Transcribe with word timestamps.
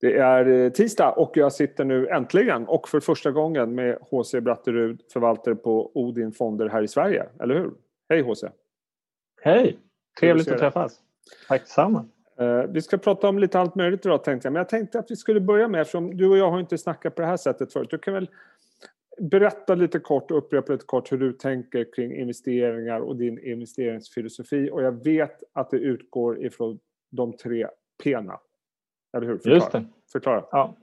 Det 0.00 0.16
är 0.16 0.46
eh, 0.46 0.70
tisdag 0.70 1.12
och 1.12 1.36
jag 1.36 1.52
sitter 1.52 1.84
nu 1.84 2.08
äntligen 2.08 2.66
och 2.66 2.88
för 2.88 3.00
första 3.00 3.30
gången 3.30 3.74
med 3.74 3.98
HC 4.00 4.34
Bratterud, 4.40 5.02
förvaltare 5.12 5.54
på 5.54 5.90
Odin 5.94 6.32
Fonder 6.32 6.68
här 6.68 6.82
i 6.82 6.88
Sverige. 6.88 7.26
Eller 7.40 7.54
hur? 7.54 7.70
Hej 8.08 8.22
HC! 8.22 8.44
Hej! 9.42 9.78
Trevligt 10.20 10.48
att 10.48 10.58
träffas. 10.58 11.00
Tack 11.48 11.60
detsamma. 11.60 12.04
Uh, 12.40 12.62
vi 12.62 12.82
ska 12.82 12.98
prata 12.98 13.28
om 13.28 13.38
lite 13.38 13.60
allt 13.60 13.74
möjligt 13.74 14.06
idag 14.06 14.24
tänkte 14.24 14.46
jag. 14.46 14.52
Men 14.52 14.60
jag 14.60 14.68
tänkte 14.68 14.98
att 14.98 15.10
vi 15.10 15.16
skulle 15.16 15.40
börja 15.40 15.68
med, 15.68 15.80
eftersom 15.80 16.16
du 16.16 16.28
och 16.28 16.38
jag 16.38 16.50
har 16.50 16.60
inte 16.60 16.78
snackat 16.78 17.14
på 17.14 17.22
det 17.22 17.28
här 17.28 17.36
sättet 17.36 17.72
förut. 17.72 17.90
Du 17.90 17.98
kan 17.98 18.14
väl 18.14 18.30
berätta 19.20 19.74
lite 19.74 19.98
kort 19.98 20.30
och 20.30 20.38
upprepa 20.38 20.72
lite 20.72 20.84
kort 20.84 21.12
hur 21.12 21.18
du 21.18 21.32
tänker 21.32 21.92
kring 21.92 22.16
investeringar 22.16 23.00
och 23.00 23.16
din 23.16 23.38
investeringsfilosofi. 23.38 24.70
Och 24.72 24.82
jag 24.82 25.04
vet 25.04 25.42
att 25.52 25.70
det 25.70 25.76
utgår 25.76 26.44
ifrån 26.44 26.78
de 27.10 27.36
tre 27.36 27.66
P'na. 28.04 28.38
Eller 29.16 29.26
hur? 29.26 29.36
Förklara. 29.36 29.54
Just 29.54 29.72
det. 29.72 29.84
Förklara. 30.12 30.44
Ja. 30.50 30.74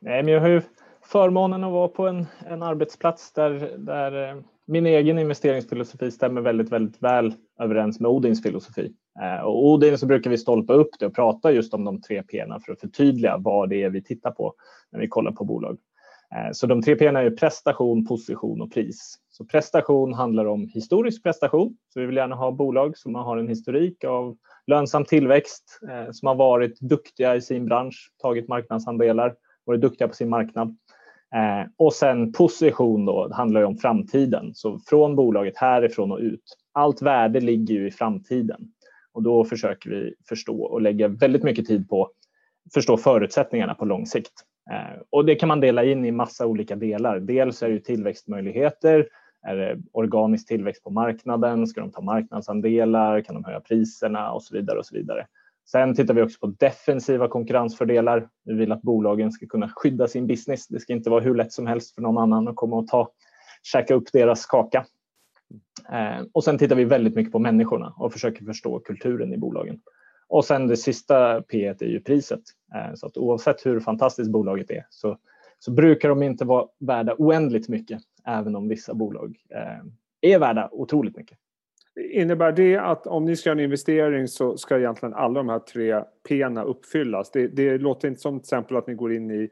Nej, 0.00 0.22
men 0.22 0.34
jag 0.34 0.40
har 0.40 0.48
ju 0.48 0.62
förmånen 1.04 1.64
att 1.64 1.72
vara 1.72 1.88
på 1.88 2.08
en, 2.08 2.26
en 2.46 2.62
arbetsplats 2.62 3.32
där, 3.32 3.74
där 3.78 4.28
eh, 4.28 4.42
min 4.66 4.86
egen 4.86 5.18
investeringsfilosofi 5.18 6.10
stämmer 6.10 6.40
väldigt, 6.40 6.72
väldigt 6.72 7.02
väl 7.02 7.34
överens 7.60 8.00
med 8.00 8.10
Odins 8.10 8.42
filosofi. 8.42 8.92
Eh, 9.22 9.44
och 9.44 9.66
Odin 9.66 9.98
så 9.98 10.06
brukar 10.06 10.30
vi 10.30 10.38
stolpa 10.38 10.72
upp 10.72 10.90
det 10.98 11.06
och 11.06 11.14
prata 11.14 11.52
just 11.52 11.74
om 11.74 11.84
de 11.84 12.00
tre 12.00 12.22
P 12.22 12.44
för 12.66 12.72
att 12.72 12.80
förtydliga 12.80 13.36
vad 13.36 13.68
det 13.68 13.82
är 13.82 13.90
vi 13.90 14.02
tittar 14.02 14.30
på 14.30 14.54
när 14.92 15.00
vi 15.00 15.08
kollar 15.08 15.32
på 15.32 15.44
bolag. 15.44 15.78
Eh, 16.34 16.52
så 16.52 16.66
de 16.66 16.82
tre 16.82 16.96
P 16.96 17.06
är 17.06 17.30
prestation, 17.30 18.06
position 18.06 18.60
och 18.60 18.72
pris. 18.72 19.18
Så 19.28 19.44
prestation 19.44 20.14
handlar 20.14 20.44
om 20.44 20.68
historisk 20.68 21.22
prestation. 21.22 21.76
Så 21.88 22.00
vi 22.00 22.06
vill 22.06 22.16
gärna 22.16 22.36
ha 22.36 22.50
bolag 22.50 22.98
som 22.98 23.14
har 23.14 23.36
en 23.36 23.48
historik 23.48 24.04
av 24.04 24.36
lönsam 24.66 25.04
tillväxt, 25.04 25.80
eh, 25.90 26.12
som 26.12 26.28
har 26.28 26.34
varit 26.34 26.80
duktiga 26.80 27.36
i 27.36 27.40
sin 27.40 27.66
bransch, 27.66 28.12
tagit 28.22 28.48
marknadsandelar, 28.48 29.34
varit 29.64 29.80
duktiga 29.80 30.08
på 30.08 30.14
sin 30.14 30.28
marknad. 30.28 30.76
Eh, 31.34 31.70
och 31.76 31.92
sen 31.92 32.32
position 32.32 33.04
då, 33.04 33.32
handlar 33.32 33.62
om 33.62 33.76
framtiden. 33.76 34.54
Så 34.54 34.78
från 34.78 35.16
bolaget 35.16 35.56
härifrån 35.56 36.12
och 36.12 36.18
ut. 36.18 36.56
Allt 36.72 37.02
värde 37.02 37.40
ligger 37.40 37.74
ju 37.74 37.86
i 37.86 37.90
framtiden 37.90 38.60
och 39.12 39.22
då 39.22 39.44
försöker 39.44 39.90
vi 39.90 40.14
förstå 40.28 40.62
och 40.62 40.82
lägga 40.82 41.08
väldigt 41.08 41.42
mycket 41.42 41.66
tid 41.66 41.88
på 41.88 42.04
att 42.04 42.12
förstå 42.74 42.96
förutsättningarna 42.96 43.74
på 43.74 43.84
lång 43.84 44.06
sikt. 44.06 44.32
Eh, 44.70 45.02
och 45.10 45.24
det 45.24 45.34
kan 45.34 45.48
man 45.48 45.60
dela 45.60 45.84
in 45.84 46.04
i 46.04 46.10
massa 46.10 46.46
olika 46.46 46.76
delar. 46.76 47.20
Dels 47.20 47.62
är 47.62 47.68
det 47.68 47.80
tillväxtmöjligheter. 47.80 49.08
Är 49.46 49.56
det 49.56 49.78
organisk 49.92 50.48
tillväxt 50.48 50.84
på 50.84 50.90
marknaden? 50.90 51.66
Ska 51.66 51.80
de 51.80 51.92
ta 51.92 52.00
marknadsandelar? 52.00 53.20
Kan 53.20 53.34
de 53.34 53.44
höja 53.44 53.60
priserna? 53.60 54.32
Och 54.32 54.42
så 54.42 54.54
vidare. 54.54 54.78
och 54.78 54.86
så 54.86 54.94
vidare. 54.94 55.26
Sen 55.70 55.94
tittar 55.94 56.14
vi 56.14 56.22
också 56.22 56.38
på 56.40 56.46
defensiva 56.46 57.28
konkurrensfördelar. 57.28 58.28
Vi 58.44 58.54
vill 58.54 58.72
att 58.72 58.82
bolagen 58.82 59.32
ska 59.32 59.46
kunna 59.46 59.68
skydda 59.76 60.08
sin 60.08 60.26
business. 60.26 60.68
Det 60.68 60.80
ska 60.80 60.92
inte 60.92 61.10
vara 61.10 61.20
hur 61.20 61.34
lätt 61.34 61.52
som 61.52 61.66
helst 61.66 61.94
för 61.94 62.02
någon 62.02 62.18
annan 62.18 62.48
att 62.48 62.56
komma 62.56 62.76
och 62.76 62.86
ta, 62.86 63.10
käka 63.62 63.94
upp 63.94 64.12
deras 64.12 64.46
kaka. 64.46 64.86
Eh, 65.92 66.24
och 66.32 66.44
sen 66.44 66.58
tittar 66.58 66.76
vi 66.76 66.84
väldigt 66.84 67.14
mycket 67.14 67.32
på 67.32 67.38
människorna 67.38 67.94
och 67.96 68.12
försöker 68.12 68.44
förstå 68.44 68.80
kulturen 68.80 69.34
i 69.34 69.38
bolagen. 69.38 69.80
Och 70.28 70.44
sen 70.44 70.66
det 70.66 70.76
sista 70.76 71.42
P 71.42 71.66
är 71.66 71.84
ju 71.84 72.00
priset. 72.00 72.42
Eh, 72.74 72.94
så 72.94 73.06
att 73.06 73.16
oavsett 73.16 73.66
hur 73.66 73.80
fantastiskt 73.80 74.30
bolaget 74.30 74.70
är 74.70 74.86
så, 74.90 75.18
så 75.58 75.70
brukar 75.70 76.08
de 76.08 76.22
inte 76.22 76.44
vara 76.44 76.66
värda 76.78 77.14
oändligt 77.18 77.68
mycket, 77.68 78.02
även 78.26 78.56
om 78.56 78.68
vissa 78.68 78.94
bolag 78.94 79.36
eh, 79.50 80.30
är 80.32 80.38
värda 80.38 80.68
otroligt 80.72 81.16
mycket. 81.16 81.38
Innebär 82.12 82.52
det 82.52 82.76
att 82.76 83.06
om 83.06 83.24
ni 83.24 83.36
ska 83.36 83.48
göra 83.48 83.58
en 83.58 83.64
investering 83.64 84.28
så 84.28 84.56
ska 84.56 84.78
egentligen 84.78 85.14
alla 85.14 85.34
de 85.34 85.48
här 85.48 85.58
tre 85.58 86.04
P 86.28 86.44
uppfyllas? 86.44 87.30
Det, 87.30 87.48
det 87.48 87.78
låter 87.78 88.08
inte 88.08 88.20
som 88.20 88.40
till 88.40 88.44
exempel 88.44 88.76
att 88.76 88.86
ni 88.86 88.94
går 88.94 89.12
in 89.12 89.30
i 89.30 89.50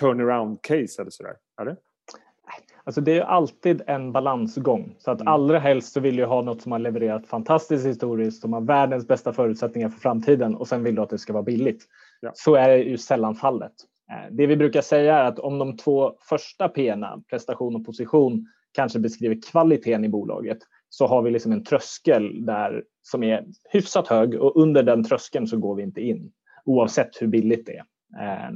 turnaround 0.00 0.62
case 0.62 1.02
eller 1.02 1.10
sådär? 1.10 1.36
Är 1.60 1.64
det? 1.64 1.76
Alltså 2.84 3.00
det 3.00 3.18
är 3.18 3.22
alltid 3.22 3.82
en 3.86 4.12
balansgång. 4.12 4.94
Så 4.98 5.10
att 5.10 5.20
mm. 5.20 5.32
allra 5.32 5.58
helst 5.58 5.92
så 5.92 6.00
vill 6.00 6.16
du 6.16 6.24
ha 6.24 6.42
något 6.42 6.62
som 6.62 6.72
har 6.72 6.78
levererat 6.78 7.26
fantastiskt 7.26 7.86
historiskt, 7.86 8.40
som 8.40 8.52
har 8.52 8.60
världens 8.60 9.08
bästa 9.08 9.32
förutsättningar 9.32 9.88
för 9.88 10.00
framtiden 10.00 10.56
och 10.56 10.68
sen 10.68 10.84
vill 10.84 10.94
du 10.94 11.02
att 11.02 11.10
det 11.10 11.18
ska 11.18 11.32
vara 11.32 11.42
billigt. 11.42 11.84
Ja. 12.20 12.30
Så 12.34 12.54
är 12.54 12.68
det 12.68 12.78
ju 12.78 12.98
sällan 12.98 13.34
fallet. 13.34 13.72
Eh, 14.10 14.32
det 14.32 14.46
vi 14.46 14.56
brukar 14.56 14.80
säga 14.80 15.18
är 15.18 15.24
att 15.24 15.38
om 15.38 15.58
de 15.58 15.76
två 15.76 16.12
första 16.28 16.68
P, 16.68 16.94
prestation 17.30 17.76
och 17.76 17.86
position, 17.86 18.46
kanske 18.72 18.98
beskriver 18.98 19.38
kvaliteten 19.50 20.04
i 20.04 20.08
bolaget 20.08 20.58
så 20.88 21.06
har 21.06 21.22
vi 21.22 21.30
liksom 21.30 21.52
en 21.52 21.64
tröskel 21.64 22.46
där 22.46 22.84
som 23.02 23.22
är 23.22 23.44
hyfsat 23.70 24.08
hög 24.08 24.34
och 24.34 24.56
under 24.56 24.82
den 24.82 25.04
tröskeln 25.04 25.46
så 25.46 25.56
går 25.56 25.74
vi 25.74 25.82
inte 25.82 26.00
in 26.00 26.32
oavsett 26.64 27.22
hur 27.22 27.26
billigt 27.26 27.66
det 27.66 27.76
är. 27.76 27.84
Eh, 28.22 28.50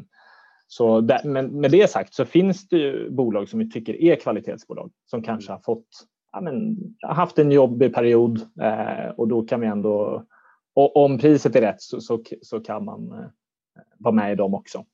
så 0.66 1.00
där, 1.00 1.24
men 1.24 1.60
med 1.60 1.70
det 1.70 1.90
sagt 1.90 2.14
så 2.14 2.24
finns 2.24 2.68
det 2.68 2.76
ju 2.76 3.10
bolag 3.10 3.48
som 3.48 3.58
vi 3.58 3.70
tycker 3.70 4.02
är 4.02 4.16
kvalitetsbolag 4.16 4.90
som 5.06 5.22
kanske 5.22 5.52
har 5.52 5.58
fått 5.58 5.86
ja, 6.32 6.40
men, 6.40 6.76
haft 7.02 7.38
en 7.38 7.52
jobbig 7.52 7.94
period 7.94 8.40
eh, 8.60 9.10
och 9.16 9.28
då 9.28 9.42
kan 9.42 9.60
vi 9.60 9.66
ändå, 9.66 10.24
och 10.74 10.96
om 10.96 11.18
priset 11.18 11.56
är 11.56 11.60
rätt 11.60 11.82
så, 11.82 12.00
så, 12.00 12.22
så 12.42 12.60
kan 12.60 12.84
man 12.84 13.12
eh, 13.12 13.28
vara 13.98 14.14
med 14.14 14.32
i 14.32 14.36
dem 14.36 14.54
också. 14.54 14.84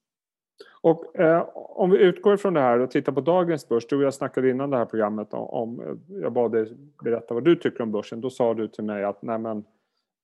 Och 0.81 1.21
eh, 1.21 1.49
om 1.55 1.91
vi 1.91 1.99
utgår 1.99 2.37
från 2.37 2.55
det 2.55 2.61
här 2.61 2.79
och 2.79 2.91
tittar 2.91 3.13
på 3.13 3.21
dagens 3.21 3.69
börs. 3.69 3.87
Du 3.87 3.97
och 3.97 4.03
jag 4.03 4.15
snackade 4.15 4.51
innan 4.51 4.71
det 4.71 4.77
här 4.77 4.85
programmet 4.85 5.35
om, 5.35 5.49
om 5.49 6.01
jag 6.09 6.33
bad 6.33 6.53
dig 6.53 6.73
berätta 7.05 7.35
vad 7.35 7.45
du 7.45 7.57
tycker 7.57 7.83
om 7.83 7.93
börsen. 7.93 8.21
Då 8.21 8.31
sa 8.31 8.55
du 8.55 8.69
till 8.69 8.85
mig 8.85 9.05
att 9.05 9.23
nej 9.23 9.39
men, 9.39 9.65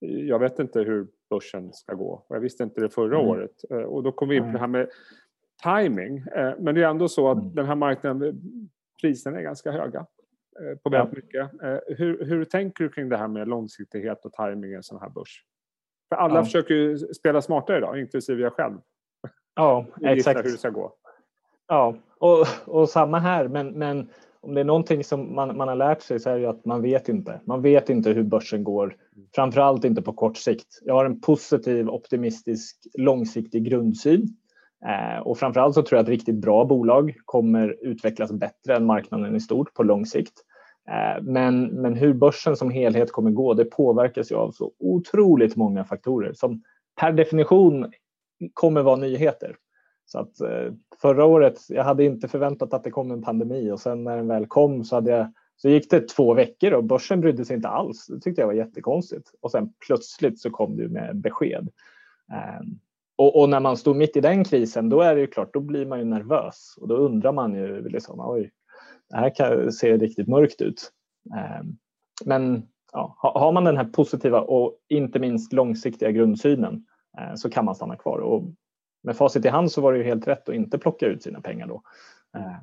jag 0.01 0.39
vet 0.39 0.59
inte 0.59 0.81
hur 0.81 1.07
börsen 1.31 1.73
ska 1.73 1.95
gå. 1.95 2.25
Och 2.29 2.37
jag 2.37 2.41
visste 2.41 2.63
inte 2.63 2.81
det 2.81 2.89
förra 2.89 3.19
mm. 3.19 3.29
året. 3.29 3.65
Eh, 3.71 3.77
och 3.77 4.03
då 4.03 4.13
kom 4.13 4.29
vi 4.29 4.37
in 4.37 4.45
på 4.45 4.53
det 4.53 4.59
här 4.59 4.67
med 4.67 4.89
timing. 5.63 6.19
Eh, 6.19 6.53
men 6.59 6.75
det 6.75 6.83
är 6.83 6.89
ändå 6.89 7.09
så 7.09 7.31
att 7.31 7.39
mm. 7.39 7.55
den 7.55 7.67
här 7.67 7.75
marknaden, 7.75 8.41
priserna 9.03 9.39
är 9.39 9.43
ganska 9.43 9.71
höga 9.71 10.07
eh, 10.61 10.79
på 10.83 10.91
väldigt 10.91 11.17
mycket. 11.17 11.63
Eh, 11.63 11.79
hur, 11.87 12.25
hur 12.25 12.45
tänker 12.45 12.85
du 12.85 12.91
kring 12.91 13.09
det 13.09 13.17
här 13.17 13.29
med 13.29 13.49
långsiktighet 13.49 14.25
och 14.25 14.33
timing 14.33 14.71
i 14.71 14.75
en 14.75 14.83
sån 14.83 15.01
här 15.01 15.09
börs? 15.11 15.45
För 16.09 16.17
alla 16.17 16.35
ja. 16.35 16.45
försöker 16.45 16.75
ju 16.75 16.99
spela 16.99 17.43
smartare 17.43 17.79
idag, 17.79 18.01
inklusive 18.01 18.43
jag 18.43 18.53
själv. 18.53 18.79
Ja, 19.55 19.87
exakt. 20.03 20.39
hur 20.39 20.53
det 20.53 20.59
ska 20.59 20.71
gå. 20.71 20.93
Ja, 21.69 21.97
och, 22.19 22.47
och 22.67 22.89
samma 22.89 23.19
här. 23.19 23.49
Men, 23.49 23.69
men 23.69 24.09
om 24.41 24.55
det 24.55 24.61
är 24.61 24.65
någonting 24.65 25.05
som 25.05 25.35
man, 25.35 25.57
man 25.57 25.69
har 25.69 25.77
lärt 25.77 26.03
sig 26.03 26.21
så 26.21 26.31
är 26.31 26.39
det 26.39 26.51
att 26.51 26.65
man 26.65 26.83
vet 26.83 27.09
inte. 27.09 27.41
Man 27.45 27.63
vet 27.63 27.91
inte 27.91 28.11
hur 28.11 28.23
börsen 28.23 28.65
går, 28.65 28.97
framförallt 29.35 29.85
inte 29.85 30.03
på 30.03 30.13
kort 30.13 30.37
sikt. 30.37 30.81
Jag 30.83 30.95
har 30.95 31.05
en 31.05 31.21
positiv, 31.21 31.89
optimistisk, 31.89 32.77
långsiktig 32.99 33.65
grundsyn 33.65 34.37
Eh, 34.87 35.23
och 35.23 35.39
framförallt 35.39 35.75
så 35.75 35.83
tror 35.83 35.97
jag 35.97 36.03
att 36.03 36.09
riktigt 36.09 36.35
bra 36.35 36.65
bolag 36.65 37.15
kommer 37.25 37.77
utvecklas 37.81 38.33
bättre 38.33 38.77
än 38.77 38.87
marknaden 38.87 39.37
i 39.37 39.41
stort 39.41 39.75
på 39.75 39.83
lång 39.83 40.07
sikt. 40.07 40.33
Eh, 40.91 41.23
men, 41.23 41.67
men 41.67 41.95
hur 41.95 42.15
börsen 42.15 42.57
som 42.57 42.71
helhet 42.71 43.13
kommer 43.13 43.31
gå, 43.31 43.55
det 43.55 43.65
påverkas 43.65 44.33
ju 44.33 44.37
av 44.37 44.51
så 44.51 44.73
otroligt 44.79 45.57
många 45.57 45.85
faktorer 45.85 46.33
som 46.33 46.63
per 47.01 47.13
definition 47.13 47.93
kommer 48.55 48.83
vara 48.83 48.97
nyheter. 48.97 49.57
Så 50.07 50.19
att 50.19 50.41
eh, 50.41 50.73
förra 51.03 51.25
året, 51.25 51.59
jag 51.69 51.85
hade 51.85 52.05
inte 52.05 52.29
förväntat 52.29 52.75
att 52.75 52.85
det 52.85 52.91
kom 52.91 53.11
en 53.11 53.23
pandemi 53.23 53.71
och 53.71 53.81
sen 53.81 54.05
när 54.05 54.17
den 54.17 54.29
väl 54.29 54.47
kom 54.47 54.85
så, 54.85 54.95
hade 54.95 55.11
jag, 55.11 55.33
så 55.57 55.69
gick 55.69 55.91
det 55.91 56.09
två 56.09 56.35
veckor 56.35 56.73
och 56.73 56.85
börsen 56.85 57.21
brydde 57.21 57.45
sig 57.45 57.57
inte 57.57 57.69
alls. 57.69 58.07
Det 58.07 58.21
tyckte 58.21 58.43
jag 58.43 58.47
var 58.47 58.55
jättekonstigt. 58.55 59.31
Och 59.41 59.51
sen 59.51 59.73
plötsligt 59.87 60.41
så 60.41 60.51
kom 60.51 60.77
det 60.77 60.89
med 60.89 61.17
besked. 61.17 61.69
Ehm, 62.33 62.79
och, 63.17 63.41
och, 63.41 63.49
när 63.49 63.61
man 63.61 63.77
stod 63.77 63.97
mitt 63.97 64.17
i 64.17 64.21
den 64.21 64.45
krisen, 64.45 64.89
då 64.89 65.01
är 65.01 65.15
det 65.15 65.21
ju 65.21 65.27
klart, 65.27 65.55
då 65.55 65.61
blir 65.61 65.87
man 65.87 65.99
ju 65.99 66.05
nervös 66.05 66.75
och 66.81 66.89
då 66.89 66.97
undrar 66.97 67.33
man 67.33 67.55
ju 67.55 67.89
liksom, 67.89 68.21
oj, 68.21 68.51
det 69.11 69.17
här 69.17 69.35
kan, 69.35 69.73
ser 69.73 69.99
riktigt 69.99 70.29
mörkt 70.29 70.61
ut. 70.61 70.93
Ehm, 71.37 71.77
men 72.25 72.69
ja, 72.93 73.17
har 73.19 73.53
man 73.53 73.65
den 73.65 73.77
här 73.77 73.85
positiva 73.85 74.41
och 74.41 74.77
inte 74.89 75.19
minst 75.19 75.53
långsiktiga 75.53 76.11
grundsynen 76.11 76.85
så 77.37 77.51
kan 77.51 77.65
man 77.65 77.75
stanna 77.75 77.97
kvar. 77.97 78.19
Och 78.19 78.43
med 79.03 79.17
facit 79.17 79.45
i 79.45 79.49
hand 79.49 79.73
så 79.73 79.81
var 79.81 79.93
det 79.93 79.99
ju 79.99 80.05
helt 80.05 80.29
rätt 80.29 80.49
att 80.49 80.55
inte 80.55 80.79
plocka 80.79 81.07
ut 81.07 81.23
sina 81.23 81.41
pengar 81.41 81.67
då. 81.67 81.83
Eh, 82.37 82.57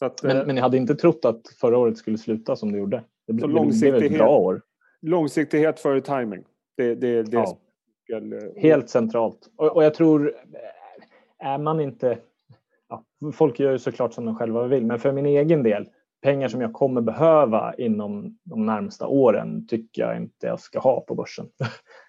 att, 0.00 0.22
men, 0.22 0.46
men 0.46 0.56
jag 0.56 0.62
hade 0.62 0.76
inte 0.76 0.94
trott 0.94 1.24
att 1.24 1.48
förra 1.60 1.78
året 1.78 1.98
skulle 1.98 2.18
sluta 2.18 2.56
som 2.56 2.72
det 2.72 2.78
gjorde. 2.78 3.04
Det 3.26 3.32
blev, 3.32 3.48
det 3.48 3.80
blev 3.80 3.94
ett 3.94 4.12
bra 4.12 4.38
år. 4.38 4.62
Långsiktighet 5.00 5.80
före 5.80 6.00
timing. 6.00 6.44
Det, 6.76 6.94
det, 6.94 7.22
det 7.22 7.36
ja 7.36 7.58
nyckel. 8.20 8.52
Helt 8.56 8.88
centralt. 8.88 9.50
Och, 9.56 9.76
och 9.76 9.84
jag 9.84 9.94
tror, 9.94 10.34
eh, 11.38 11.46
är 11.48 11.58
man 11.58 11.80
inte... 11.80 12.18
Ja, 12.88 13.04
folk 13.32 13.60
gör 13.60 13.72
ju 13.72 13.78
såklart 13.78 14.12
som 14.12 14.24
de 14.24 14.36
själva 14.36 14.66
vill, 14.66 14.86
men 14.86 14.98
för 14.98 15.12
min 15.12 15.26
egen 15.26 15.62
del, 15.62 15.88
pengar 16.22 16.48
som 16.48 16.60
jag 16.60 16.72
kommer 16.72 17.00
behöva 17.00 17.74
inom 17.74 18.38
de 18.44 18.66
närmsta 18.66 19.06
åren 19.06 19.66
tycker 19.66 20.02
jag 20.02 20.16
inte 20.16 20.46
jag 20.46 20.60
ska 20.60 20.78
ha 20.78 21.00
på 21.00 21.14
börsen. 21.14 21.46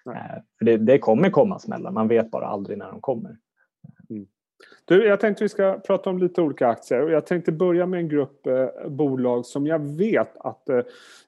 Eh, 0.06 0.42
för 0.58 0.64
det, 0.64 0.76
det, 0.76 0.98
kommer 0.98 1.30
komma 1.30 1.58
smällar, 1.58 1.90
man 1.90 2.08
vet 2.08 2.30
bara 2.30 2.46
aldrig 2.46 2.78
när 2.78 2.90
de 2.90 3.00
kommer. 3.00 3.36
Mm. 4.10 4.26
Du, 4.84 5.06
jag 5.06 5.20
tänkte 5.20 5.44
vi 5.44 5.48
ska 5.48 5.78
prata 5.86 6.10
om 6.10 6.18
lite 6.18 6.42
olika 6.42 6.68
aktier. 6.68 7.08
Jag 7.08 7.26
tänkte 7.26 7.52
börja 7.52 7.86
med 7.86 8.00
en 8.00 8.08
grupp 8.08 8.46
eh, 8.46 8.88
bolag 8.88 9.46
som 9.46 9.66
jag 9.66 9.78
vet 9.78 10.36
att 10.36 10.68
eh, 10.68 10.80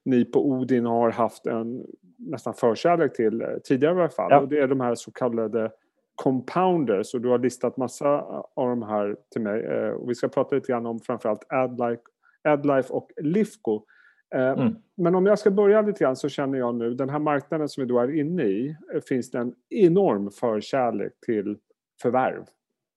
ni 0.04 0.24
på 0.24 0.48
Odin 0.48 0.86
har 0.86 1.10
haft 1.10 1.46
en 1.46 1.86
nästan 2.18 2.54
förkärlek 2.54 3.16
till 3.16 3.42
eh, 3.42 3.48
tidigare 3.64 3.94
i 3.96 4.00
alla 4.00 4.08
fall. 4.08 4.30
Ja. 4.30 4.40
Och 4.40 4.48
det 4.48 4.58
är 4.58 4.68
de 4.68 4.80
här 4.80 4.94
så 4.94 5.10
kallade 5.10 5.70
compounders 6.14 7.14
och 7.14 7.20
du 7.20 7.28
har 7.28 7.38
listat 7.38 7.76
massa 7.76 8.08
av 8.54 8.68
de 8.68 8.82
här 8.82 9.16
till 9.32 9.40
mig. 9.40 9.64
Eh, 9.64 9.90
och 9.90 10.10
vi 10.10 10.14
ska 10.14 10.28
prata 10.28 10.54
lite 10.54 10.72
grann 10.72 10.86
om 10.86 11.00
framförallt 11.00 11.52
AdLife, 11.52 12.02
AdLife 12.46 12.92
och 12.92 13.10
Lifco. 13.16 13.82
Eh, 14.34 14.48
mm. 14.48 14.74
Men 14.96 15.14
om 15.14 15.26
jag 15.26 15.38
ska 15.38 15.50
börja 15.50 15.82
lite 15.82 16.04
grann 16.04 16.16
så 16.16 16.28
känner 16.28 16.58
jag 16.58 16.74
nu, 16.74 16.94
den 16.94 17.10
här 17.10 17.18
marknaden 17.18 17.68
som 17.68 17.80
vi 17.80 17.88
då 17.88 17.98
är 17.98 18.14
inne 18.14 18.42
i, 18.42 18.76
finns 19.08 19.30
det 19.30 19.38
en 19.38 19.54
enorm 19.68 20.30
förkärlek 20.30 21.12
till 21.26 21.56
förvärv. 22.02 22.44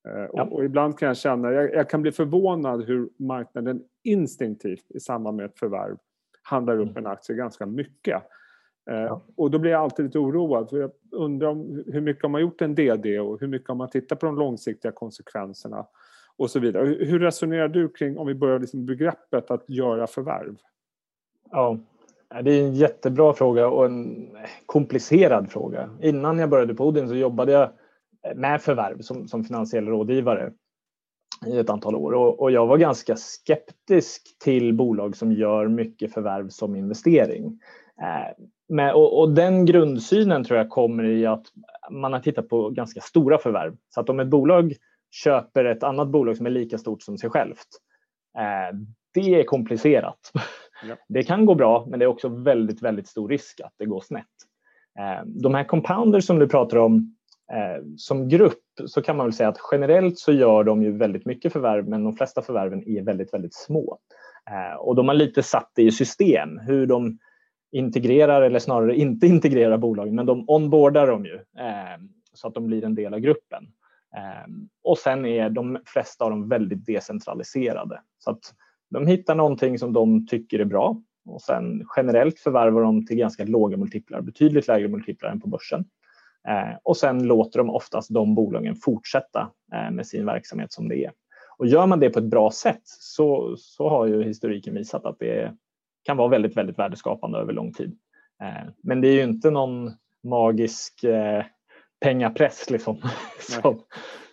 Ja. 0.03 0.43
Och, 0.43 0.53
och, 0.53 0.65
ibland 0.65 0.99
kan 0.99 1.07
jag 1.07 1.17
känna, 1.17 1.51
jag, 1.51 1.73
jag, 1.73 1.89
kan 1.89 2.01
bli 2.01 2.11
förvånad 2.11 2.83
hur 2.83 3.09
marknaden 3.19 3.83
instinktivt 4.03 4.91
i 4.91 4.99
samband 4.99 5.37
med 5.37 5.45
ett 5.45 5.59
förvärv 5.59 5.97
handlar 6.43 6.79
upp 6.79 6.89
mm. 6.89 7.05
en 7.05 7.11
aktie 7.11 7.35
ganska 7.35 7.65
mycket. 7.65 8.23
Ja. 8.85 9.25
Och 9.37 9.51
då 9.51 9.59
blir 9.59 9.71
jag 9.71 9.81
alltid 9.81 10.05
lite 10.05 10.19
oroad. 10.19 10.69
För 10.69 10.77
jag 10.77 10.91
undrar 11.11 11.47
om, 11.47 11.83
hur 11.87 12.01
mycket 12.01 12.23
har 12.23 12.29
man 12.29 12.41
gjort 12.41 12.61
en 12.61 12.75
DD 12.75 13.19
och 13.19 13.39
hur 13.39 13.47
mycket 13.47 13.67
har 13.67 13.75
man 13.75 13.89
tittat 13.89 14.19
på 14.19 14.25
de 14.25 14.35
långsiktiga 14.35 14.91
konsekvenserna 14.91 15.85
och 16.39 16.51
så 16.51 16.59
vidare. 16.59 16.85
Hur 16.85 17.19
resonerar 17.19 17.67
du 17.67 17.89
kring, 17.89 18.17
om 18.17 18.27
vi 18.27 18.35
börjar 18.35 18.59
liksom 18.59 18.85
begreppet 18.85 19.51
att 19.51 19.69
göra 19.69 20.07
förvärv? 20.07 20.55
Ja, 21.51 21.77
det 22.43 22.51
är 22.51 22.63
en 22.63 22.73
jättebra 22.73 23.33
fråga 23.33 23.67
och 23.67 23.85
en 23.85 24.29
komplicerad 24.65 25.51
fråga. 25.51 25.89
Innan 26.01 26.39
jag 26.39 26.49
började 26.49 26.73
på 26.73 26.87
Odin 26.87 27.07
så 27.07 27.15
jobbade 27.15 27.51
jag 27.51 27.69
med 28.35 28.61
förvärv 28.61 29.01
som, 29.01 29.27
som 29.27 29.43
finansiell 29.43 29.85
rådgivare 29.85 30.51
i 31.47 31.57
ett 31.57 31.69
antal 31.69 31.95
år 31.95 32.11
och, 32.11 32.39
och, 32.39 32.51
jag 32.51 32.67
var 32.67 32.77
ganska 32.77 33.15
skeptisk 33.15 34.39
till 34.39 34.73
bolag 34.73 35.15
som 35.15 35.31
gör 35.31 35.67
mycket 35.67 36.13
förvärv 36.13 36.49
som 36.49 36.75
investering. 36.75 37.59
Eh, 38.01 38.45
med, 38.69 38.93
och, 38.93 39.19
och, 39.19 39.33
den 39.33 39.65
grundsynen 39.65 40.43
tror 40.43 40.57
jag 40.57 40.69
kommer 40.69 41.03
i 41.03 41.25
att 41.25 41.45
man 41.91 42.13
har 42.13 42.19
tittat 42.19 42.49
på 42.49 42.69
ganska 42.69 43.01
stora 43.01 43.37
förvärv. 43.37 43.75
Så 43.89 44.01
att 44.01 44.09
om 44.09 44.19
ett 44.19 44.27
bolag 44.27 44.73
köper 45.11 45.65
ett 45.65 45.83
annat 45.83 46.07
bolag 46.07 46.37
som 46.37 46.45
är 46.45 46.49
lika 46.49 46.77
stort 46.77 47.01
som 47.01 47.17
sig 47.17 47.29
självt, 47.29 47.67
eh, 48.37 48.77
det 49.13 49.39
är 49.39 49.43
komplicerat. 49.43 50.31
Ja. 50.87 50.95
Det 51.09 51.23
kan 51.23 51.45
gå 51.45 51.55
bra, 51.55 51.85
men 51.89 51.99
det 51.99 52.05
är 52.05 52.07
också 52.07 52.27
väldigt, 52.27 52.81
väldigt 52.81 53.07
stor 53.07 53.29
risk 53.29 53.61
att 53.61 53.73
det 53.77 53.85
går 53.85 54.01
snett. 54.01 54.25
Eh, 54.99 55.25
de 55.25 55.53
här 55.53 55.63
compounders 55.63 56.25
som 56.25 56.39
du 56.39 56.47
pratar 56.47 56.77
om, 56.77 57.15
eh, 57.51 57.83
som 57.97 58.29
grupp 58.29 58.63
så 58.85 59.01
kan 59.01 59.17
man 59.17 59.25
väl 59.25 59.33
säga 59.33 59.49
att 59.49 59.59
generellt 59.71 60.19
så 60.19 60.31
gör 60.31 60.63
de 60.63 60.83
ju 60.83 60.97
väldigt 60.97 61.25
mycket 61.25 61.53
förvärv, 61.53 61.87
men 61.87 62.03
de 62.03 62.15
flesta 62.15 62.41
förvärven 62.41 62.89
är 62.89 63.01
väldigt, 63.01 63.33
väldigt 63.33 63.53
små. 63.53 63.97
Och 64.79 64.95
de 64.95 65.07
har 65.07 65.15
lite 65.15 65.43
satt 65.43 65.71
det 65.75 65.83
i 65.83 65.91
system, 65.91 66.59
hur 66.59 66.87
de 66.87 67.17
integrerar 67.71 68.41
eller 68.41 68.59
snarare 68.59 68.95
inte 68.95 69.27
integrerar 69.35 69.77
bolagen, 69.77 70.15
men 70.15 70.25
de 70.25 70.45
onboardar 70.47 71.07
dem 71.07 71.25
ju 71.25 71.39
så 72.33 72.47
att 72.47 72.53
de 72.53 72.65
blir 72.65 72.85
en 72.85 72.95
del 72.95 73.13
av 73.13 73.19
gruppen. 73.19 73.67
Ehm, 74.17 74.69
och 74.83 74.97
sen 74.97 75.25
är 75.25 75.49
de 75.49 75.79
flesta 75.85 76.25
av 76.25 76.29
dem 76.29 76.49
väldigt 76.49 76.85
decentraliserade 76.85 78.01
så 78.17 78.31
att 78.31 78.53
de 78.89 79.07
hittar 79.07 79.35
någonting 79.35 79.79
som 79.79 79.93
de 79.93 80.27
tycker 80.27 80.59
är 80.59 80.65
bra 80.65 81.01
och 81.25 81.41
sen 81.41 81.85
generellt 81.95 82.39
förvärvar 82.39 82.81
de 82.81 83.05
till 83.05 83.17
ganska 83.17 83.45
låga 83.45 83.77
multiplar, 83.77 84.21
betydligt 84.21 84.67
lägre 84.67 84.87
multiplar 84.87 85.29
än 85.29 85.41
på 85.41 85.47
börsen. 85.47 85.85
Ehm, 86.47 86.77
och 86.83 86.97
sen 86.97 87.23
låter 87.23 87.59
de 87.59 87.69
oftast 87.69 88.13
de 88.13 88.35
bolagen 88.35 88.75
fortsätta 88.75 89.51
eh, 89.73 89.91
med 89.91 90.07
sin 90.07 90.25
verksamhet 90.25 90.71
som 90.71 90.89
det 90.89 91.05
är. 91.05 91.11
Och 91.57 91.67
gör 91.67 91.85
man 91.85 91.99
det 91.99 92.09
på 92.09 92.19
ett 92.19 92.25
bra 92.25 92.51
sätt 92.51 92.81
så, 92.83 93.55
så 93.57 93.89
har 93.89 94.07
ju 94.07 94.23
historiken 94.23 94.73
visat 94.73 95.05
att 95.05 95.19
det 95.19 95.53
kan 96.03 96.17
vara 96.17 96.27
väldigt, 96.27 96.57
väldigt 96.57 96.79
värdeskapande 96.79 97.39
över 97.39 97.53
lång 97.53 97.73
tid. 97.73 97.97
Ehm, 98.43 98.73
men 98.83 99.01
det 99.01 99.07
är 99.07 99.13
ju 99.13 99.23
inte 99.23 99.51
någon 99.51 99.91
magisk 100.23 101.03
eh, 101.03 101.43
pengapress 101.99 102.69
liksom, 102.69 102.97
som, 103.39 103.79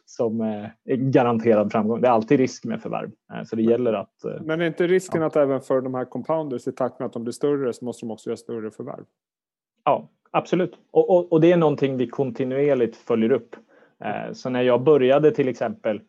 som 0.04 0.40
eh, 0.40 0.66
är 0.84 0.96
garanterad 0.96 1.72
framgång. 1.72 2.00
Det 2.00 2.08
är 2.08 2.12
alltid 2.12 2.38
risk 2.38 2.64
med 2.64 2.82
förvärv. 2.82 3.10
Så 3.46 3.56
det 3.56 3.62
gäller 3.62 3.92
att... 3.92 4.14
Men 4.40 4.60
är 4.60 4.66
inte 4.66 4.86
risken 4.86 5.20
ja. 5.20 5.26
att 5.26 5.36
även 5.36 5.60
för 5.60 5.80
de 5.80 5.94
här 5.94 6.04
compounders 6.04 6.68
i 6.68 6.72
takt 6.72 6.98
med 6.98 7.06
att 7.06 7.12
de 7.12 7.24
blir 7.24 7.32
större 7.32 7.72
så 7.72 7.84
måste 7.84 8.06
de 8.06 8.10
också 8.10 8.30
göra 8.30 8.36
större 8.36 8.70
förvärv? 8.70 9.04
Ja, 9.84 10.08
absolut. 10.30 10.78
Och, 10.90 11.10
och, 11.10 11.32
och 11.32 11.40
det 11.40 11.52
är 11.52 11.56
någonting 11.56 11.96
vi 11.96 12.06
kontinuerligt 12.06 12.96
följer 12.96 13.32
upp. 13.32 13.56
Så 14.32 14.50
när 14.50 14.62
jag 14.62 14.82
började 14.82 15.30
till 15.30 15.48
exempel 15.48 16.00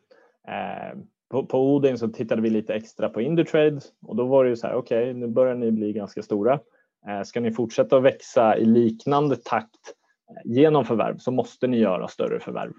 på, 1.29 1.45
på 1.45 1.75
Odin 1.75 1.97
så 1.97 2.07
tittade 2.07 2.41
vi 2.41 2.49
lite 2.49 2.73
extra 2.73 3.09
på 3.09 3.21
Indutrade 3.21 3.81
och 4.01 4.15
då 4.15 4.25
var 4.25 4.43
det 4.43 4.49
ju 4.49 4.55
så 4.55 4.67
här, 4.67 4.75
okej, 4.75 5.01
okay, 5.01 5.13
nu 5.13 5.27
börjar 5.27 5.55
ni 5.55 5.71
bli 5.71 5.93
ganska 5.93 6.21
stora. 6.21 6.59
Eh, 7.07 7.23
ska 7.23 7.39
ni 7.39 7.51
fortsätta 7.51 7.97
att 7.97 8.03
växa 8.03 8.57
i 8.57 8.65
liknande 8.65 9.35
takt 9.35 9.79
eh, 9.79 9.96
genom 10.43 10.85
förvärv 10.85 11.17
så 11.17 11.31
måste 11.31 11.67
ni 11.67 11.77
göra 11.77 12.07
större 12.07 12.39
förvärv. 12.39 12.71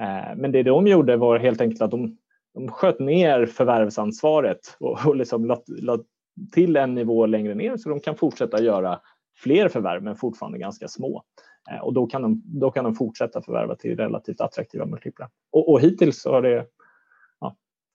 Eh, 0.00 0.36
men 0.36 0.52
det 0.52 0.62
de 0.62 0.86
gjorde 0.86 1.16
var 1.16 1.38
helt 1.38 1.60
enkelt 1.60 1.82
att 1.82 1.90
de, 1.90 2.16
de 2.54 2.68
sköt 2.68 2.98
ner 2.98 3.46
förvärvsansvaret 3.46 4.76
och, 4.80 5.06
och 5.06 5.16
liksom 5.16 5.56
lade 5.66 6.04
till 6.52 6.76
en 6.76 6.94
nivå 6.94 7.26
längre 7.26 7.54
ner 7.54 7.76
så 7.76 7.88
de 7.88 8.00
kan 8.00 8.16
fortsätta 8.16 8.62
göra 8.62 9.00
fler 9.36 9.68
förvärv 9.68 10.02
men 10.02 10.16
fortfarande 10.16 10.58
ganska 10.58 10.88
små. 10.88 11.22
Eh, 11.70 11.80
och 11.80 11.94
då 11.94 12.06
kan 12.06 12.22
de, 12.22 12.42
då 12.44 12.70
kan 12.70 12.84
de 12.84 12.94
fortsätta 12.94 13.42
förvärva 13.42 13.74
till 13.74 13.96
relativt 13.96 14.40
attraktiva 14.40 14.86
multiplar. 14.86 15.28
Och, 15.52 15.72
och 15.72 15.80
hittills 15.80 16.24
har 16.24 16.42
det 16.42 16.66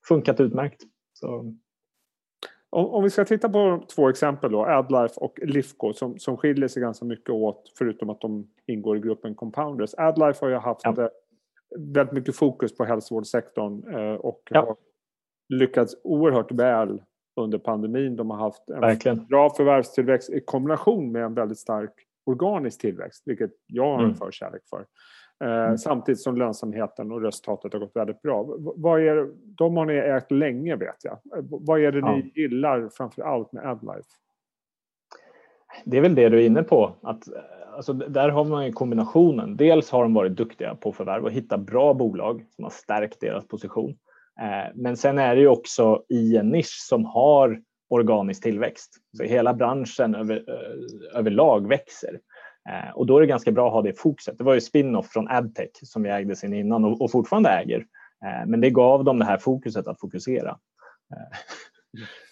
funkat 0.07 0.39
utmärkt. 0.39 0.81
Så. 1.13 1.55
Om, 2.73 3.03
vi 3.03 3.09
ska 3.09 3.25
titta 3.25 3.49
på 3.49 3.83
två 3.95 4.09
exempel 4.09 4.51
då, 4.51 4.65
AdLife 4.65 5.19
och 5.19 5.39
Lifco 5.43 5.93
som, 5.93 6.19
som 6.19 6.37
skiljer 6.37 6.67
sig 6.67 6.81
ganska 6.81 7.05
mycket 7.05 7.29
åt 7.29 7.73
förutom 7.77 8.09
att 8.09 8.21
de 8.21 8.47
ingår 8.67 8.97
i 8.97 8.99
gruppen 8.99 9.35
Compounders. 9.35 9.93
AdLife 9.97 10.45
har 10.45 10.49
ju 10.49 10.55
haft 10.55 10.81
ja. 10.83 11.09
väldigt 11.77 12.13
mycket 12.13 12.35
fokus 12.35 12.77
på 12.77 12.83
hälsovårdssektorn 12.83 13.95
eh, 13.95 14.15
och 14.15 14.41
ja. 14.49 14.59
har 14.59 14.75
lyckats 15.49 15.95
oerhört 16.03 16.51
väl 16.51 17.01
under 17.41 17.57
pandemin. 17.57 18.15
De 18.15 18.29
har 18.29 18.37
haft 18.37 18.69
en 18.69 18.79
Verkligen. 18.79 19.25
bra 19.25 19.49
förvärvstillväxt 19.49 20.29
i 20.29 20.41
kombination 20.45 21.11
med 21.11 21.23
en 21.23 21.33
väldigt 21.33 21.59
stark 21.59 21.93
organisk 22.25 22.81
tillväxt, 22.81 23.23
vilket 23.25 23.51
jag 23.67 23.83
har 23.83 23.97
en 23.97 24.03
mm. 24.03 24.15
förkärlek 24.15 24.61
för. 24.69 24.85
Eh, 25.43 25.65
mm. 25.65 25.77
Samtidigt 25.77 26.21
som 26.21 26.37
lönsamheten 26.37 27.11
och 27.11 27.21
resultatet 27.21 27.73
har 27.73 27.79
gått 27.79 27.95
väldigt 27.95 28.21
bra. 28.21 28.45
Vad 28.57 29.01
är, 29.01 29.29
de 29.57 29.77
har 29.77 29.85
ni 29.85 29.93
ägt 29.93 30.31
länge 30.31 30.75
vet 30.75 31.03
jag. 31.03 31.19
Vad 31.49 31.79
är 31.79 31.91
det 31.91 31.99
ja. 31.99 32.15
ni 32.15 32.31
gillar 32.35 32.89
framför 32.89 33.21
allt 33.21 33.51
med 33.51 33.65
AdLife? 33.65 34.09
Det 35.85 35.97
är 35.97 36.01
väl 36.01 36.15
det 36.15 36.29
du 36.29 36.41
är 36.41 36.45
inne 36.45 36.63
på. 36.63 36.95
Att, 37.01 37.27
eh, 37.27 37.33
alltså, 37.75 37.93
där 37.93 38.29
har 38.29 38.45
man 38.45 38.65
ju 38.65 38.71
kombinationen. 38.71 39.57
Dels 39.57 39.91
har 39.91 40.03
de 40.03 40.13
varit 40.13 40.35
duktiga 40.37 40.75
på 40.75 40.91
förvärv 40.91 41.23
och 41.23 41.31
hitta 41.31 41.57
bra 41.57 41.93
bolag 41.93 42.45
som 42.49 42.63
har 42.63 42.71
stärkt 42.71 43.19
deras 43.19 43.47
position. 43.47 43.89
Eh, 44.41 44.71
men 44.75 44.97
sen 44.97 45.17
är 45.17 45.35
det 45.35 45.41
ju 45.41 45.47
också 45.47 46.03
i 46.09 46.37
en 46.37 46.49
nisch 46.49 46.87
som 46.89 47.05
har 47.05 47.61
organisk 47.89 48.43
tillväxt. 48.43 48.95
Så 49.17 49.23
hela 49.23 49.53
branschen 49.53 50.15
över, 50.15 50.43
överlag 51.15 51.67
växer. 51.67 52.19
Eh, 52.69 52.91
och 52.95 53.05
då 53.05 53.17
är 53.17 53.21
det 53.21 53.27
ganska 53.27 53.51
bra 53.51 53.67
att 53.67 53.73
ha 53.73 53.81
det 53.81 53.99
fokuset. 53.99 54.37
Det 54.37 54.43
var 54.43 54.53
ju 54.53 54.61
spin-off 54.61 55.07
från 55.07 55.27
Adtech 55.27 55.69
som 55.83 56.03
vi 56.03 56.09
ägde 56.09 56.35
sen 56.35 56.53
innan 56.53 56.85
och, 56.85 57.01
och 57.01 57.11
fortfarande 57.11 57.49
äger. 57.49 57.85
Eh, 58.25 58.47
men 58.47 58.61
det 58.61 58.69
gav 58.69 59.03
dem 59.03 59.19
det 59.19 59.25
här 59.25 59.37
fokuset 59.37 59.87
att 59.87 59.99
fokusera. 59.99 60.49
Eh, 61.15 61.39